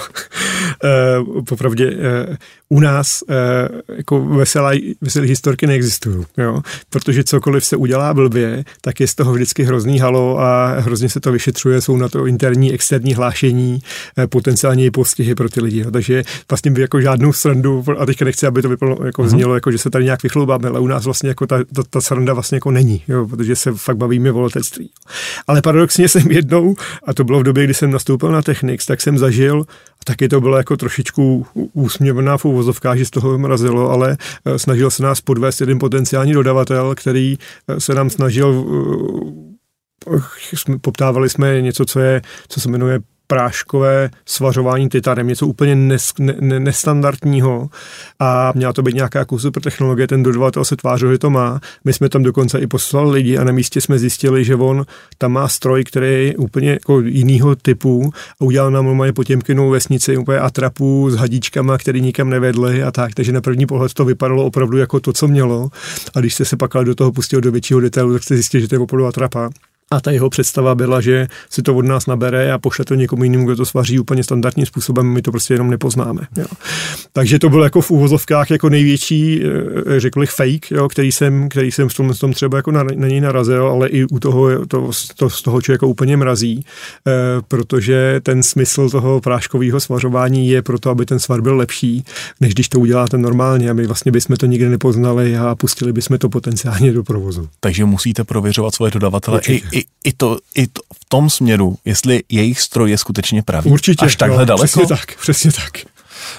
[0.84, 2.36] eh, popravdě eh,
[2.74, 4.70] u nás eh, jako veselá,
[5.00, 9.98] veselé historky neexistují, jo, protože cokoliv se udělá blbě, tak je z toho vždycky hrozný
[9.98, 13.78] halo a hrozně se to vyšetřuje, jsou na to interní, externí hlášení,
[14.18, 15.90] eh, potenciálně i postihy pro ty lidi, jo.
[15.90, 19.56] takže vlastně by jako žádnou srandu, a teďka nechci, aby to vypadalo, jako vznělo, mhm.
[19.56, 22.34] jako že se tady nějak vychloubáme, ale u nás vlastně jako ta, ta, ta sranda
[22.34, 24.90] vlastně jako není, jo, protože se fakt bavíme o letectví.
[25.46, 26.74] Ale paradoxně jsem jednou,
[27.06, 29.64] a to bylo v době, kdy jsem nastoupil na Technics, tak jsem zažil,
[30.04, 34.90] taky to bylo jako trošičku úsměvná v uvozovkách, že z toho mrazilo, ale eh, snažil
[34.90, 37.38] se nás podvést jeden potenciální dodavatel, který
[37.68, 38.64] eh, se nám snažil
[40.10, 46.12] eh, poptávali jsme něco, co je, co se jmenuje práškové svařování titanem, něco úplně nes,
[46.18, 47.68] ne, nestandardního
[48.20, 51.60] a měla to být nějaká kus super technologie, ten dodavatel se tvářil, že to má.
[51.84, 54.86] My jsme tam dokonce i poslali lidi a na místě jsme zjistili, že on
[55.18, 58.10] tam má stroj, který je úplně jako jinýho typu
[58.40, 63.14] a udělal nám normálně Potěmkinou vesnici úplně atrapu s hadičkama, který nikam nevedly a tak,
[63.14, 65.68] takže na první pohled to vypadalo opravdu jako to, co mělo
[66.14, 68.68] a když jste se pak do toho pustil do většího detailu, tak jste zjistil, že
[68.68, 69.50] to je opravdu atrapa.
[69.90, 73.24] A ta jeho představa byla, že si to od nás nabere a pošle to někomu
[73.24, 76.22] jinému, kdo to svaří úplně standardním způsobem, my to prostě jenom nepoznáme.
[76.36, 76.46] Jo.
[77.12, 81.48] Takže to bylo jako v úvozovkách jako největší, eh, řekl bych, fake, jo, který, jsem,
[81.48, 84.66] který jsem v tom, tom třeba jako na, na něj narazil, ale i u toho
[84.66, 86.64] to, to z toho člověka úplně mrazí,
[87.06, 87.12] eh,
[87.48, 92.04] protože ten smysl toho práškového svařování je proto, aby ten svar byl lepší,
[92.40, 93.70] než když to uděláte normálně.
[93.70, 97.48] A my vlastně bychom to nikdy nepoznali a pustili bychom to potenciálně do provozu.
[97.60, 102.22] Takže musíte prověřovat svoje dodavatele i, i, i, to, i to v tom směru, jestli
[102.28, 103.70] jejich stroj je skutečně pravý.
[103.70, 104.04] Určitě.
[104.04, 104.66] Až takhle jo, daleko?
[104.66, 105.94] Přesně tak, přesně tak.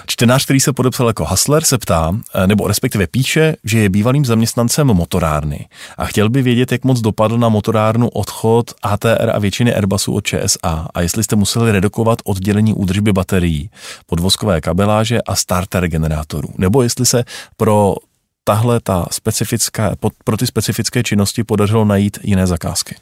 [0.07, 4.25] Čtenář, který se podepsal jako Hasler, se ptá, eh, nebo respektive píše, že je bývalým
[4.25, 5.67] zaměstnancem motorárny
[5.97, 10.25] a chtěl by vědět, jak moc dopadl na motorárnu odchod ATR a většiny Airbusů od
[10.25, 13.69] ČSA a jestli jste museli redukovat oddělení údržby baterií,
[14.05, 17.23] podvozkové kabeláže a starter generátorů, nebo jestli se
[17.57, 17.95] pro
[18.43, 22.95] tahle ta specifická, pro ty specifické činnosti podařilo najít jiné zakázky.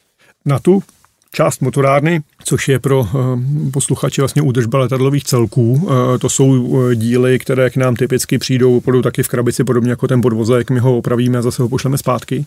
[0.45, 0.83] Na tu
[1.33, 5.89] část motorárny, což je pro eh, posluchače vlastně údržba letadlových celků.
[6.15, 9.89] Eh, to jsou eh, díly, které k nám typicky přijdou, budou taky v krabici, podobně
[9.89, 12.45] jako ten podvozek, my ho opravíme a zase ho pošleme zpátky.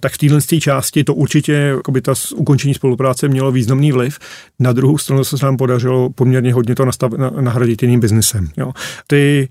[0.00, 4.18] Tak v téhle části to určitě, jakoby ta ukončení spolupráce mělo významný vliv.
[4.58, 8.48] Na druhou stranu se nám podařilo poměrně hodně to nastav, nahradit jiným biznesem.
[8.56, 8.72] Jo.
[9.06, 9.48] Ty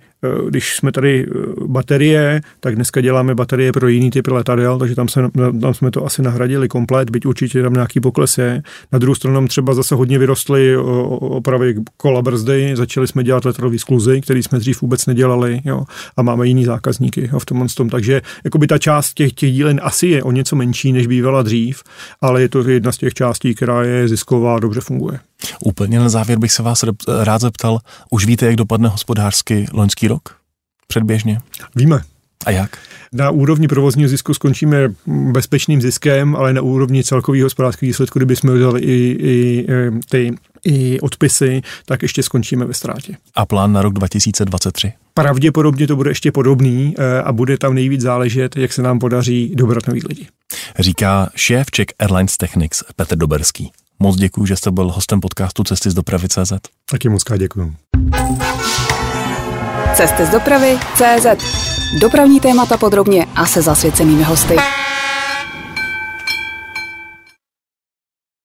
[0.50, 1.26] když jsme tady
[1.66, 5.22] baterie, tak dneska děláme baterie pro jiný typ letadel, takže tam, se,
[5.62, 8.64] tam jsme to asi nahradili komplet, byť určitě tam nějaký pokles je.
[8.92, 13.80] Na druhou stranu nám třeba zase hodně vyrostly opravy kola brzdy, začali jsme dělat letadlový
[13.80, 15.84] skluzy, který jsme dřív vůbec nedělali jo,
[16.18, 17.90] a máme jiný zákazníky jo, v tom, tom.
[17.90, 21.84] Takže jakoby ta část těch, těch dílen asi je o něco menší, než bývala dřív,
[22.22, 25.20] ale je to jedna z těch částí, která je zisková a dobře funguje.
[25.60, 26.84] Úplně na závěr bych se vás
[27.24, 27.80] rád zeptal,
[28.10, 30.36] už víte, jak dopadne hospodářský loňský rok?
[30.88, 31.40] Předběžně?
[31.76, 32.02] Víme.
[32.46, 32.78] A jak?
[33.14, 34.78] Na úrovni provozního zisku skončíme
[35.08, 39.68] bezpečným ziskem, ale na úrovni celkového hospodářského výsledku, kdybychom udělali i, i,
[40.10, 43.18] ty i odpisy, tak ještě skončíme ve ztrátě.
[43.36, 44.94] A plán na rok 2023?
[45.14, 49.52] Pravděpodobně to bude ještě podobný eh, a bude tam nejvíc záležet, jak se nám podaří
[49.56, 50.28] dobrat nových lidí.
[50.80, 53.72] Říká šéf Czech Airlines Technics Petr Doberský.
[54.00, 56.54] Moc děkuji, že jste byl hostem podcastu Cesty z dopravy CZ.
[56.92, 57.76] Taky moc děkuji.
[59.96, 61.26] Cesty z dopravy CZ.
[62.02, 64.56] Dopravní témata podrobně a se zasvěcenými hosty.